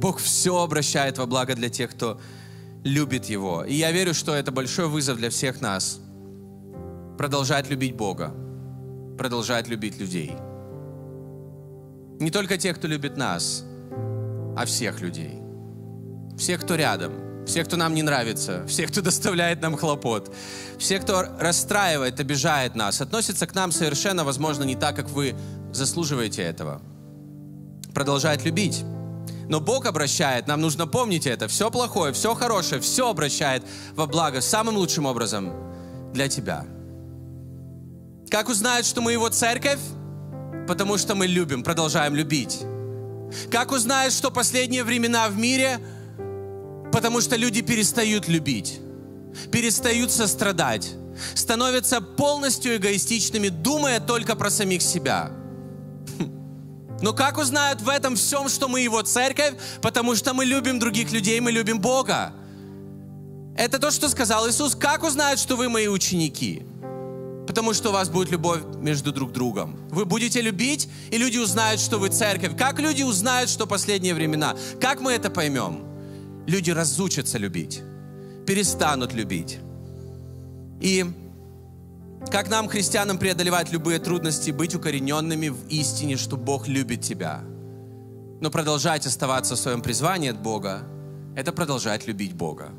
Бог 0.00 0.18
все 0.18 0.62
обращает 0.62 1.18
во 1.18 1.26
благо 1.26 1.54
для 1.54 1.68
тех, 1.68 1.90
кто 1.90 2.18
любит 2.82 3.26
Его. 3.26 3.62
И 3.64 3.74
я 3.74 3.92
верю, 3.92 4.14
что 4.14 4.34
это 4.34 4.50
большой 4.50 4.88
вызов 4.88 5.18
для 5.18 5.28
всех 5.28 5.60
нас. 5.60 6.00
Продолжать 7.18 7.68
любить 7.68 7.94
Бога, 7.94 8.34
продолжать 9.18 9.68
любить 9.68 10.00
людей. 10.00 10.32
Не 12.20 12.30
только 12.30 12.56
тех, 12.56 12.78
кто 12.78 12.88
любит 12.88 13.18
нас, 13.18 13.64
а 14.56 14.64
всех 14.66 15.00
людей. 15.00 15.40
Всех, 16.38 16.60
кто 16.62 16.74
рядом, 16.74 17.46
всех, 17.46 17.66
кто 17.66 17.76
нам 17.76 17.94
не 17.94 18.02
нравится, 18.02 18.64
всех, 18.66 18.90
кто 18.90 19.02
доставляет 19.02 19.60
нам 19.60 19.76
хлопот, 19.76 20.34
всех, 20.78 21.02
кто 21.02 21.22
расстраивает, 21.38 22.18
обижает 22.20 22.74
нас, 22.74 23.00
относится 23.00 23.46
к 23.46 23.54
нам 23.54 23.72
совершенно, 23.72 24.24
возможно, 24.24 24.64
не 24.64 24.76
так, 24.76 24.96
как 24.96 25.08
вы 25.10 25.34
заслуживаете 25.72 26.42
этого. 26.42 26.80
Продолжает 27.94 28.44
любить. 28.44 28.84
Но 29.48 29.60
Бог 29.60 29.84
обращает, 29.86 30.46
нам 30.46 30.60
нужно 30.60 30.86
помнить 30.86 31.26
это, 31.26 31.48
все 31.48 31.70
плохое, 31.70 32.12
все 32.12 32.34
хорошее, 32.34 32.80
все 32.80 33.10
обращает 33.10 33.62
во 33.94 34.06
благо 34.06 34.40
самым 34.40 34.76
лучшим 34.76 35.04
образом 35.04 35.52
для 36.12 36.28
тебя. 36.28 36.64
Как 38.30 38.48
узнают, 38.48 38.86
что 38.86 39.02
мы 39.02 39.12
Его 39.12 39.28
церковь? 39.28 39.80
Потому 40.66 40.96
что 40.96 41.14
мы 41.14 41.26
любим, 41.26 41.62
продолжаем 41.62 42.14
любить. 42.14 42.64
Как 43.50 43.72
узнают, 43.72 44.12
что 44.12 44.30
последние 44.30 44.84
времена 44.84 45.28
в 45.28 45.36
мире? 45.36 45.80
Потому 46.92 47.20
что 47.20 47.36
люди 47.36 47.60
перестают 47.60 48.28
любить, 48.28 48.80
перестают 49.50 50.12
сострадать, 50.12 50.92
становятся 51.34 52.00
полностью 52.00 52.76
эгоистичными, 52.76 53.48
думая 53.48 54.00
только 54.00 54.36
про 54.36 54.50
самих 54.50 54.82
себя. 54.82 55.32
Но 57.02 57.12
как 57.12 57.38
узнают 57.38 57.82
в 57.82 57.88
этом 57.88 58.16
всем, 58.16 58.48
что 58.48 58.68
мы 58.68 58.80
Его 58.80 59.02
церковь? 59.02 59.54
Потому 59.82 60.14
что 60.14 60.32
мы 60.32 60.44
любим 60.44 60.78
других 60.78 61.12
людей, 61.12 61.40
мы 61.40 61.50
любим 61.50 61.80
Бога. 61.80 62.32
Это 63.56 63.78
то, 63.78 63.90
что 63.90 64.08
сказал 64.08 64.48
Иисус. 64.48 64.74
Как 64.74 65.02
узнают, 65.02 65.38
что 65.38 65.56
вы 65.56 65.68
мои 65.68 65.86
ученики? 65.86 66.62
Потому 67.46 67.74
что 67.74 67.90
у 67.90 67.92
вас 67.92 68.08
будет 68.08 68.30
любовь 68.30 68.62
между 68.78 69.12
друг 69.12 69.32
другом. 69.32 69.76
Вы 69.90 70.04
будете 70.04 70.40
любить, 70.40 70.88
и 71.10 71.18
люди 71.18 71.38
узнают, 71.38 71.80
что 71.80 71.98
вы 71.98 72.08
церковь. 72.08 72.56
Как 72.56 72.80
люди 72.80 73.02
узнают, 73.02 73.50
что 73.50 73.66
последние 73.66 74.14
времена? 74.14 74.56
Как 74.80 75.00
мы 75.00 75.12
это 75.12 75.30
поймем? 75.30 75.84
Люди 76.46 76.70
разучатся 76.70 77.38
любить, 77.38 77.82
перестанут 78.46 79.12
любить. 79.12 79.58
И 80.80 81.04
как 82.30 82.48
нам, 82.48 82.68
христианам, 82.68 83.18
преодолевать 83.18 83.70
любые 83.72 83.98
трудности, 83.98 84.50
быть 84.50 84.74
укорененными 84.74 85.48
в 85.48 85.68
истине, 85.68 86.16
что 86.16 86.36
Бог 86.36 86.66
любит 86.66 87.02
тебя. 87.02 87.42
Но 88.40 88.50
продолжать 88.50 89.06
оставаться 89.06 89.54
в 89.56 89.58
своем 89.58 89.82
призвании 89.82 90.30
от 90.30 90.40
Бога, 90.40 90.82
это 91.36 91.52
продолжать 91.52 92.06
любить 92.06 92.34
Бога. 92.34 92.70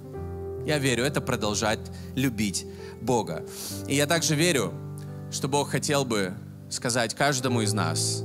Я 0.65 0.79
верю, 0.79 1.03
это 1.03 1.21
продолжать 1.21 1.79
любить 2.15 2.65
Бога. 3.01 3.45
И 3.87 3.95
я 3.95 4.07
также 4.07 4.35
верю, 4.35 4.73
что 5.31 5.47
Бог 5.47 5.69
хотел 5.69 6.05
бы 6.05 6.33
сказать 6.69 7.13
каждому 7.13 7.61
из 7.61 7.73
нас 7.73 8.23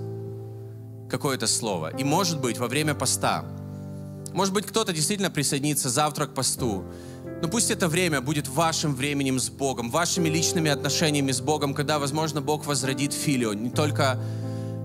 какое-то 1.10 1.46
слово. 1.46 1.94
И 1.96 2.04
может 2.04 2.40
быть 2.40 2.58
во 2.58 2.66
время 2.66 2.94
поста, 2.94 3.44
может 4.32 4.54
быть 4.54 4.66
кто-то 4.66 4.92
действительно 4.92 5.30
присоединится 5.30 5.90
завтра 5.90 6.26
к 6.26 6.34
посту, 6.34 6.84
но 7.42 7.48
пусть 7.48 7.70
это 7.70 7.88
время 7.88 8.20
будет 8.20 8.48
вашим 8.48 8.94
временем 8.94 9.38
с 9.38 9.50
Богом, 9.50 9.90
вашими 9.90 10.28
личными 10.28 10.70
отношениями 10.70 11.32
с 11.32 11.40
Богом, 11.40 11.74
когда, 11.74 11.98
возможно, 11.98 12.40
Бог 12.40 12.64
возродит 12.66 13.12
филио, 13.12 13.54
не 13.54 13.70
только, 13.70 14.18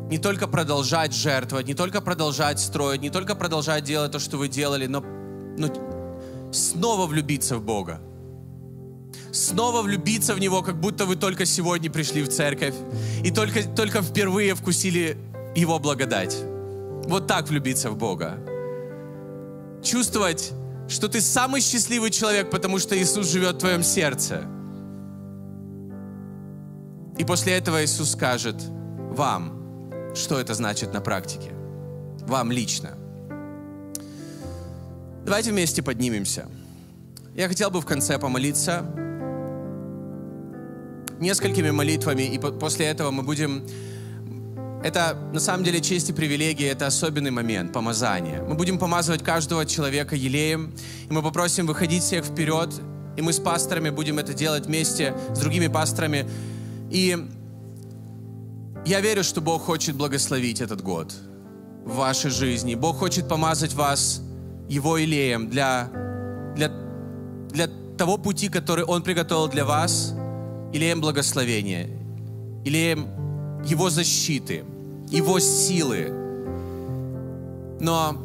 не 0.10 0.18
только 0.18 0.48
продолжать 0.48 1.14
жертвовать, 1.14 1.68
не 1.68 1.74
только 1.74 2.02
продолжать 2.02 2.60
строить, 2.60 3.02
не 3.02 3.10
только 3.10 3.36
продолжать 3.36 3.84
делать 3.84 4.12
то, 4.12 4.20
что 4.20 4.38
вы 4.38 4.48
делали, 4.48 4.88
но, 4.88 5.02
но 5.58 5.95
снова 6.56 7.06
влюбиться 7.06 7.58
в 7.58 7.64
Бога 7.64 8.02
снова 9.36 9.82
влюбиться 9.82 10.34
в 10.34 10.40
Него, 10.40 10.62
как 10.62 10.80
будто 10.80 11.06
вы 11.06 11.16
только 11.16 11.46
сегодня 11.46 11.92
пришли 11.92 12.24
в 12.24 12.30
церковь 12.30 12.74
и 13.24 13.32
только, 13.32 13.64
только 13.64 14.02
впервые 14.02 14.56
вкусили 14.56 15.18
Его 15.56 15.80
благодать. 15.80 16.36
Вот 17.08 17.28
так 17.28 17.50
влюбиться 17.50 17.92
в 17.92 17.98
Бога. 17.98 18.38
Чувствовать, 19.84 20.54
что 20.88 21.08
ты 21.08 21.22
самый 21.22 21.62
счастливый 21.62 22.10
человек, 22.10 22.50
потому 22.50 22.80
что 22.80 22.98
Иисус 22.98 23.30
живет 23.30 23.56
в 23.56 23.60
твоем 23.60 23.84
сердце. 23.84 24.44
И 27.18 27.24
после 27.24 27.54
этого 27.54 27.84
Иисус 27.84 28.12
скажет 28.12 28.56
вам, 29.12 30.12
что 30.16 30.40
это 30.40 30.54
значит 30.54 30.94
на 30.94 31.02
практике. 31.02 31.52
Вам 32.28 32.52
лично. 32.52 32.98
Давайте 35.26 35.50
вместе 35.50 35.82
поднимемся. 35.82 36.48
Я 37.34 37.48
хотел 37.48 37.72
бы 37.72 37.82
в 37.82 37.86
конце 37.86 38.20
помолиться 38.20 38.86
несколькими 41.20 41.72
молитвами, 41.72 42.22
и 42.22 42.38
после 42.38 42.86
этого 42.86 43.10
мы 43.10 43.24
будем... 43.24 43.66
Это 44.84 45.18
на 45.34 45.40
самом 45.40 45.64
деле 45.64 45.82
честь 45.82 46.12
и 46.12 46.14
привилегия, 46.14 46.68
это 46.68 46.86
особенный 46.86 47.32
момент, 47.32 47.74
помазания. 47.74 48.44
Мы 48.44 48.54
будем 48.54 48.78
помазывать 48.78 49.24
каждого 49.24 49.66
человека 49.66 50.16
елеем, 50.16 50.76
и 51.10 51.12
мы 51.12 51.24
попросим 51.24 51.66
выходить 51.66 52.04
всех 52.04 52.24
вперед, 52.24 52.70
и 53.18 53.24
мы 53.24 53.34
с 53.34 53.40
пасторами 53.40 53.90
будем 53.90 54.20
это 54.20 54.36
делать 54.36 54.68
вместе 54.68 55.16
с 55.34 55.40
другими 55.40 55.66
пасторами. 55.66 56.30
И 56.92 57.18
я 58.86 59.02
верю, 59.02 59.24
что 59.24 59.42
Бог 59.42 59.64
хочет 59.64 59.96
благословить 59.96 60.62
этот 60.62 60.84
год 60.84 61.16
в 61.84 61.96
вашей 61.96 62.30
жизни. 62.30 62.76
Бог 62.76 62.98
хочет 62.98 63.28
помазать 63.28 63.74
вас 63.74 64.22
Его 64.70 65.04
илеем 65.04 65.50
для, 65.50 65.90
для, 66.56 66.70
для 67.52 67.68
того 67.98 68.18
пути, 68.18 68.50
который 68.50 68.84
Он 68.86 69.04
приготовил 69.04 69.48
для 69.48 69.66
вас, 69.66 70.14
илеем 70.74 71.02
благословения, 71.02 71.90
илеем 72.64 73.08
Его 73.64 73.90
защиты, 73.90 74.64
Его 75.10 75.40
силы. 75.40 76.12
Но 77.80 78.18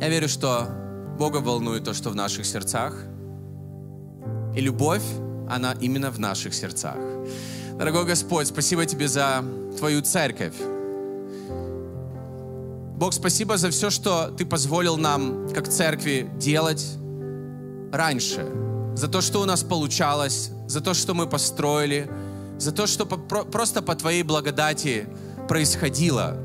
я 0.00 0.08
верю, 0.08 0.28
что 0.28 0.68
Бога 1.18 1.38
волнует 1.38 1.84
то, 1.84 1.94
что 1.94 2.10
в 2.10 2.14
наших 2.14 2.46
сердцах. 2.46 2.94
И 4.54 4.60
любовь, 4.60 5.04
она 5.48 5.74
именно 5.80 6.10
в 6.10 6.18
наших 6.18 6.54
сердцах. 6.54 6.96
Дорогой 7.78 8.04
Господь, 8.04 8.46
спасибо 8.46 8.86
Тебе 8.86 9.08
за 9.08 9.44
Твою 9.78 10.02
церковь. 10.02 10.54
Бог, 13.00 13.14
спасибо 13.14 13.56
за 13.56 13.70
все, 13.70 13.88
что 13.88 14.30
Ты 14.36 14.44
позволил 14.44 14.98
нам, 14.98 15.48
как 15.54 15.68
церкви, 15.68 16.30
делать 16.36 16.86
раньше. 17.90 18.46
За 18.94 19.08
то, 19.08 19.22
что 19.22 19.40
у 19.40 19.46
нас 19.46 19.62
получалось, 19.62 20.50
за 20.66 20.82
то, 20.82 20.92
что 20.92 21.14
мы 21.14 21.26
построили, 21.26 22.10
за 22.58 22.72
то, 22.72 22.86
что 22.86 23.06
просто 23.06 23.80
по 23.80 23.94
Твоей 23.94 24.22
благодати 24.22 25.08
происходило. 25.48 26.36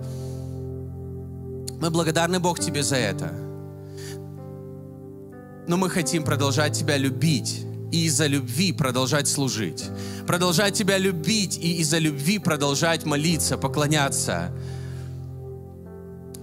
Мы 1.81 1.89
благодарны, 1.89 2.39
Бог, 2.39 2.57
Тебе 2.61 2.83
за 2.83 2.95
это. 2.95 3.33
Но 5.67 5.75
мы 5.75 5.89
хотим 5.89 6.23
продолжать 6.23 6.71
Тебя 6.79 6.95
любить 6.95 7.65
и 7.91 8.05
из-за 8.05 8.27
любви 8.27 8.71
продолжать 8.71 9.27
служить. 9.27 9.83
Продолжать 10.25 10.73
Тебя 10.75 10.97
любить 10.99 11.57
и 11.57 11.81
из-за 11.81 11.97
любви 11.97 12.39
продолжать 12.39 13.03
молиться, 13.03 13.57
поклоняться. 13.57 14.53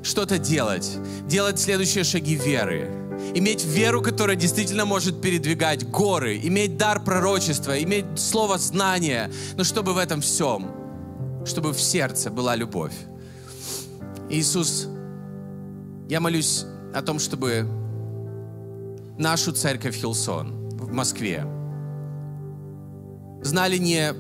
Что-то 0.03 0.39
делать. 0.39 0.99
Делать 1.27 1.59
следующие 1.59 2.05
шаги 2.05 2.35
веры. 2.35 2.91
Иметь 3.35 3.65
веру, 3.65 4.03
которая 4.03 4.37
действительно 4.37 4.85
может 4.85 5.21
передвигать 5.21 5.89
горы. 5.89 6.39
Иметь 6.43 6.77
дар 6.77 7.03
пророчества, 7.03 7.81
иметь 7.83 8.19
слово 8.19 8.59
знания. 8.59 9.31
Но 9.57 9.65
чтобы 9.65 9.95
в 9.95 9.99
этом 9.99 10.21
всем, 10.21 10.71
чтобы 11.47 11.73
в 11.73 11.81
сердце 11.81 12.31
была 12.31 12.57
любовь. 12.57 12.95
Иисус, 14.31 14.89
я 16.09 16.21
молюсь 16.21 16.65
о 16.95 17.03
том, 17.03 17.19
чтобы 17.19 17.67
нашу 19.19 19.53
церковь 19.53 19.97
Хилсон– 19.97 20.61
в 20.93 20.95
Москве 20.95 21.47
знали 23.43 23.79
не, 23.79 24.13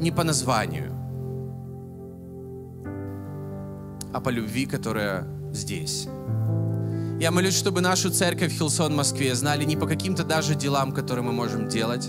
не 0.00 0.10
по 0.10 0.24
названию, 0.24 0.87
а 4.18 4.20
по 4.20 4.30
любви, 4.30 4.66
которая 4.66 5.28
здесь. 5.52 6.08
Я 7.20 7.30
молюсь, 7.30 7.56
чтобы 7.56 7.80
нашу 7.80 8.10
церковь 8.10 8.52
Хилсон 8.52 8.92
в 8.92 8.96
Москве 8.96 9.32
знали 9.36 9.62
не 9.62 9.76
по 9.76 9.86
каким-то 9.86 10.24
даже 10.24 10.56
делам, 10.56 10.90
которые 10.90 11.24
мы 11.24 11.30
можем 11.30 11.68
делать, 11.68 12.08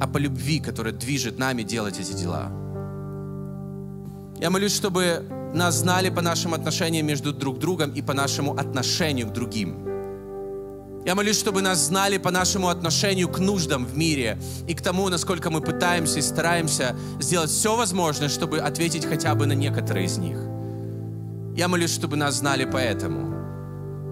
а 0.00 0.08
по 0.08 0.18
любви, 0.18 0.58
которая 0.58 0.92
движет 0.92 1.38
нами 1.38 1.62
делать 1.62 2.00
эти 2.00 2.12
дела. 2.14 2.50
Я 4.40 4.50
молюсь, 4.50 4.74
чтобы 4.74 5.24
нас 5.54 5.76
знали 5.76 6.10
по 6.10 6.20
нашим 6.20 6.52
отношениям 6.52 7.06
между 7.06 7.32
друг 7.32 7.60
другом 7.60 7.92
и 7.92 8.02
по 8.02 8.12
нашему 8.12 8.54
отношению 8.58 9.28
к 9.28 9.32
другим– 9.32 9.84
я 11.04 11.14
молюсь, 11.14 11.38
чтобы 11.38 11.62
нас 11.62 11.78
знали 11.78 12.18
по 12.18 12.30
нашему 12.30 12.68
отношению 12.68 13.28
к 13.28 13.38
нуждам 13.38 13.86
в 13.86 13.96
мире 13.96 14.38
и 14.68 14.74
к 14.74 14.82
тому, 14.82 15.08
насколько 15.08 15.50
мы 15.50 15.62
пытаемся 15.62 16.18
и 16.18 16.22
стараемся 16.22 16.94
сделать 17.20 17.50
все 17.50 17.74
возможное, 17.74 18.28
чтобы 18.28 18.58
ответить 18.58 19.06
хотя 19.06 19.34
бы 19.34 19.46
на 19.46 19.54
некоторые 19.54 20.06
из 20.06 20.18
них. 20.18 20.36
Я 21.56 21.68
молюсь, 21.68 21.94
чтобы 21.94 22.16
нас 22.16 22.36
знали 22.36 22.68
поэтому. 22.70 23.30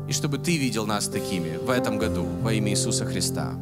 И 0.08 0.12
чтобы 0.12 0.38
Ты 0.38 0.56
видел 0.56 0.86
нас 0.86 1.08
такими 1.08 1.58
в 1.58 1.68
этом 1.68 1.98
году 1.98 2.24
во 2.42 2.54
имя 2.54 2.70
Иисуса 2.72 3.04
Христа. 3.04 3.52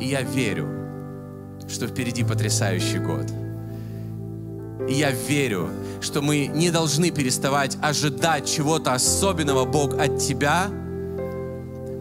И 0.00 0.06
я 0.06 0.22
верю, 0.22 0.68
что 1.68 1.88
впереди 1.88 2.22
потрясающий 2.22 2.98
год– 2.98 3.26
и 4.88 4.94
я 4.94 5.10
верю, 5.10 5.70
что 6.00 6.20
мы 6.20 6.46
не 6.46 6.70
должны 6.70 7.10
переставать 7.10 7.76
ожидать 7.80 8.46
чего-то 8.48 8.92
особенного, 8.94 9.64
Бог, 9.64 9.94
от 9.98 10.18
Тебя, 10.18 10.68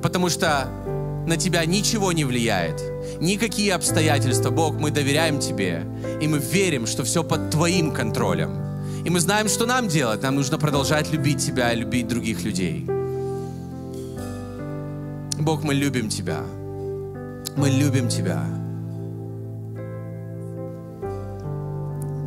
потому 0.01 0.29
что 0.29 0.67
на 1.27 1.37
Тебя 1.37 1.65
ничего 1.65 2.11
не 2.11 2.25
влияет, 2.25 2.81
никакие 3.19 3.73
обстоятельства. 3.73 4.49
Бог, 4.49 4.75
мы 4.75 4.91
доверяем 4.91 5.39
Тебе, 5.39 5.85
и 6.21 6.27
мы 6.27 6.39
верим, 6.39 6.87
что 6.87 7.03
все 7.03 7.23
под 7.23 7.51
Твоим 7.51 7.91
контролем. 7.91 8.71
И 9.05 9.09
мы 9.09 9.19
знаем, 9.19 9.47
что 9.47 9.65
нам 9.65 9.87
делать. 9.87 10.21
Нам 10.21 10.35
нужно 10.35 10.57
продолжать 10.57 11.11
любить 11.11 11.43
Тебя 11.43 11.73
и 11.73 11.77
любить 11.77 12.07
других 12.07 12.43
людей. 12.43 12.85
Бог, 15.39 15.63
мы 15.63 15.73
любим 15.73 16.09
Тебя. 16.09 16.41
Мы 17.55 17.69
любим 17.69 18.09
Тебя. 18.09 18.60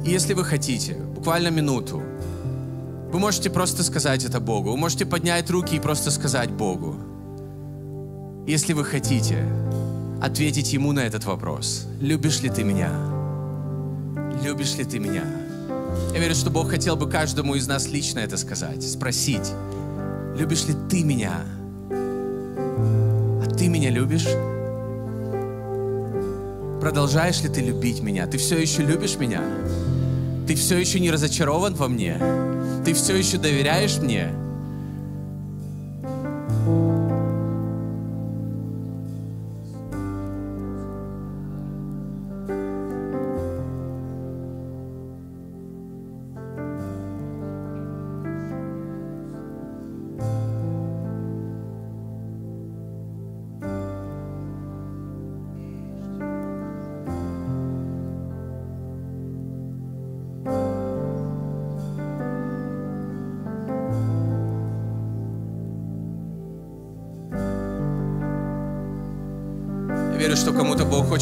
Если 0.05 0.34
вы 0.34 0.44
хотите, 0.44 0.94
буквально 0.94 1.48
минуту, 1.48 2.02
вы 3.12 3.18
можете 3.18 3.48
просто 3.48 3.82
сказать 3.84 4.24
это 4.24 4.40
Богу. 4.40 4.72
Вы 4.72 4.76
можете 4.76 5.07
поднять 5.07 5.48
руки 5.50 5.76
и 5.76 5.80
просто 5.80 6.11
сказать 6.11 6.50
Богу. 6.50 6.96
Если 8.46 8.72
вы 8.72 8.84
хотите 8.84 9.46
ответить 10.20 10.72
Ему 10.72 10.92
на 10.92 11.00
этот 11.00 11.24
вопрос. 11.24 11.86
Любишь 12.00 12.40
ли 12.40 12.48
ты 12.48 12.64
меня? 12.64 12.90
Любишь 14.42 14.74
ли 14.76 14.84
ты 14.84 14.98
меня? 14.98 15.24
Я 16.12 16.18
верю, 16.18 16.34
что 16.34 16.50
Бог 16.50 16.70
хотел 16.70 16.96
бы 16.96 17.09
каждому 17.09 17.55
из 17.55 17.68
нас 17.68 17.88
лично 17.88 18.20
это 18.20 18.36
сказать, 18.36 18.82
спросить. 18.82 19.52
Любишь 20.36 20.66
ли 20.66 20.74
ты 20.90 21.05
меня? 21.05 21.42
А 21.90 23.55
ты 23.57 23.68
меня 23.68 23.90
любишь? 23.90 24.26
Продолжаешь 26.80 27.42
ли 27.42 27.48
ты 27.48 27.61
любить 27.61 28.02
меня? 28.02 28.26
Ты 28.26 28.38
все 28.38 28.59
еще 28.59 28.82
любишь 28.82 29.16
меня? 29.16 29.42
Ты 30.47 30.55
все 30.57 30.76
еще 30.76 31.01
не 31.01 31.11
разочарован 31.11 31.74
во 31.74 31.88
мне? 31.88 32.18
Ты 32.84 32.92
все 32.92 33.16
еще 33.16 33.38
доверяешь 33.38 33.97
мне? 33.99 34.43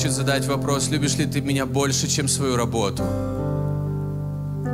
Хочет 0.03 0.17
задать 0.17 0.47
вопрос, 0.47 0.89
любишь 0.89 1.17
ли 1.17 1.27
ты 1.27 1.41
меня 1.41 1.65
больше, 1.65 2.09
чем 2.09 2.27
свою 2.27 2.57
работу? 2.57 3.05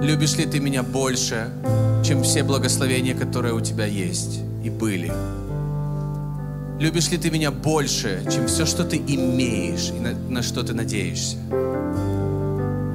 Любишь 0.01 0.37
ли 0.39 0.47
ты 0.47 0.59
меня 0.59 0.83
больше, 0.83 1.51
чем 2.03 2.23
все 2.23 2.43
благословения, 2.43 3.15
которые 3.15 3.53
у 3.53 3.61
тебя 3.61 3.85
есть 3.85 4.41
и 4.65 4.71
были? 4.71 5.13
Любишь 6.81 7.11
ли 7.11 7.19
ты 7.19 7.31
меня 7.31 7.51
больше, 7.51 8.23
чем 8.33 8.47
все, 8.47 8.65
что 8.65 8.85
ты 8.85 8.97
имеешь 8.97 9.91
и 9.91 10.01
на, 10.01 10.13
на 10.31 10.43
что 10.43 10.63
ты 10.63 10.73
надеешься? 10.73 11.37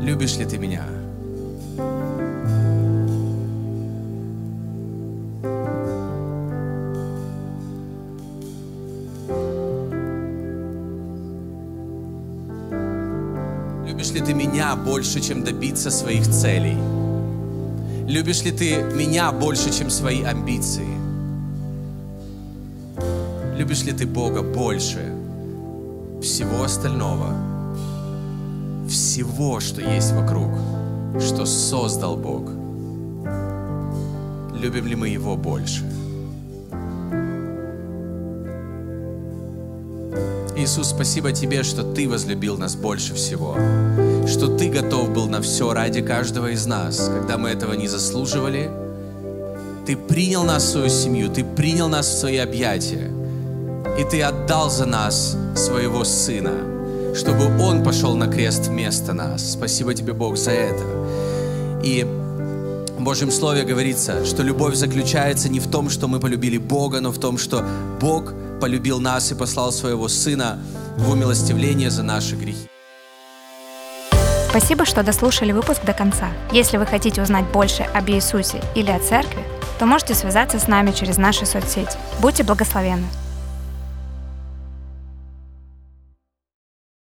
Любишь 0.02 0.36
ли 0.38 0.46
ты 0.46 0.58
меня? 0.58 0.93
Любишь 13.94 14.10
ли 14.10 14.22
ты 14.22 14.34
меня 14.34 14.76
больше, 14.76 15.22
чем 15.22 15.44
добиться 15.44 15.92
своих 15.92 16.28
целей? 16.28 16.76
Любишь 18.08 18.42
ли 18.42 18.52
ты 18.52 18.82
меня 18.82 19.32
больше, 19.32 19.72
чем 19.72 19.92
свои 19.92 20.24
амбиции? 20.24 20.88
Любишь 23.56 23.84
ли 23.84 23.92
ты 23.92 24.08
Бога 24.08 24.42
больше 24.42 25.14
всего 26.24 26.64
остального? 26.64 27.36
Всего, 28.90 29.60
что 29.60 29.80
есть 29.82 30.12
вокруг, 30.14 30.50
что 31.22 31.46
создал 31.46 32.18
Бог. 32.18 32.50
Любим 34.60 34.88
ли 34.88 34.96
мы 34.96 35.10
Его 35.10 35.38
больше? 35.38 35.84
Иисус, 40.64 40.92
спасибо 40.92 41.34
Тебе, 41.34 41.64
что 41.64 41.84
Ты 41.84 42.08
возлюбил 42.08 42.58
нас 42.58 42.76
больше 42.76 43.14
всего, 43.16 43.58
что 44.26 44.48
Ты 44.48 44.70
готов 44.70 45.12
был 45.12 45.28
на 45.28 45.42
все 45.42 45.74
ради 45.74 46.02
каждого 46.02 46.52
из 46.52 46.66
нас, 46.66 47.10
когда 47.10 47.38
мы 47.38 47.50
этого 47.50 47.74
не 47.74 47.90
заслуживали. 47.90 48.72
Ты 49.86 49.98
принял 49.98 50.44
нас 50.44 50.64
в 50.64 50.70
свою 50.70 50.90
семью, 50.90 51.30
Ты 51.30 51.44
принял 51.44 51.90
нас 51.90 52.08
в 52.08 52.18
свои 52.18 52.38
объятия, 52.38 53.12
и 54.00 54.06
Ты 54.10 54.22
отдал 54.22 54.70
за 54.70 54.86
нас 54.86 55.36
своего 55.56 56.06
Сына, 56.06 57.14
чтобы 57.14 57.62
Он 57.62 57.84
пошел 57.84 58.16
на 58.16 58.28
крест 58.28 58.68
вместо 58.68 59.12
нас. 59.12 59.52
Спасибо 59.52 59.94
Тебе, 59.94 60.14
Бог, 60.14 60.38
за 60.38 60.52
это. 60.52 60.84
И 61.84 62.06
в 62.98 63.04
Божьем 63.04 63.32
Слове 63.32 63.64
говорится, 63.64 64.26
что 64.26 64.44
любовь 64.44 64.76
заключается 64.76 65.50
не 65.50 65.60
в 65.60 65.68
том, 65.68 65.90
что 65.90 66.08
мы 66.08 66.22
полюбили 66.22 66.58
Бога, 66.58 67.02
но 67.02 67.12
в 67.12 67.18
том, 67.18 67.38
что 67.38 67.66
Бог 68.00 68.34
полюбил 68.60 69.00
нас 69.00 69.32
и 69.32 69.36
послал 69.36 69.72
своего 69.72 70.08
Сына 70.08 70.60
в 70.98 71.12
умилостивление 71.12 71.90
за 71.90 72.04
наши 72.04 72.36
грехи. 72.36 72.68
Спасибо, 74.50 74.86
что 74.86 75.02
дослушали 75.02 75.52
выпуск 75.52 75.84
до 75.84 75.94
конца. 75.94 76.30
Если 76.52 76.78
вы 76.78 76.86
хотите 76.86 77.24
узнать 77.24 77.46
больше 77.52 77.84
об 77.84 78.08
Иисусе 78.10 78.62
или 78.76 78.92
о 78.92 79.00
Церкви, 79.00 79.44
то 79.80 79.88
можете 79.88 80.14
связаться 80.14 80.60
с 80.60 80.68
нами 80.68 80.92
через 80.92 81.18
наши 81.18 81.46
соцсети. 81.46 81.98
Будьте 82.20 82.44
благословенны! 82.44 83.08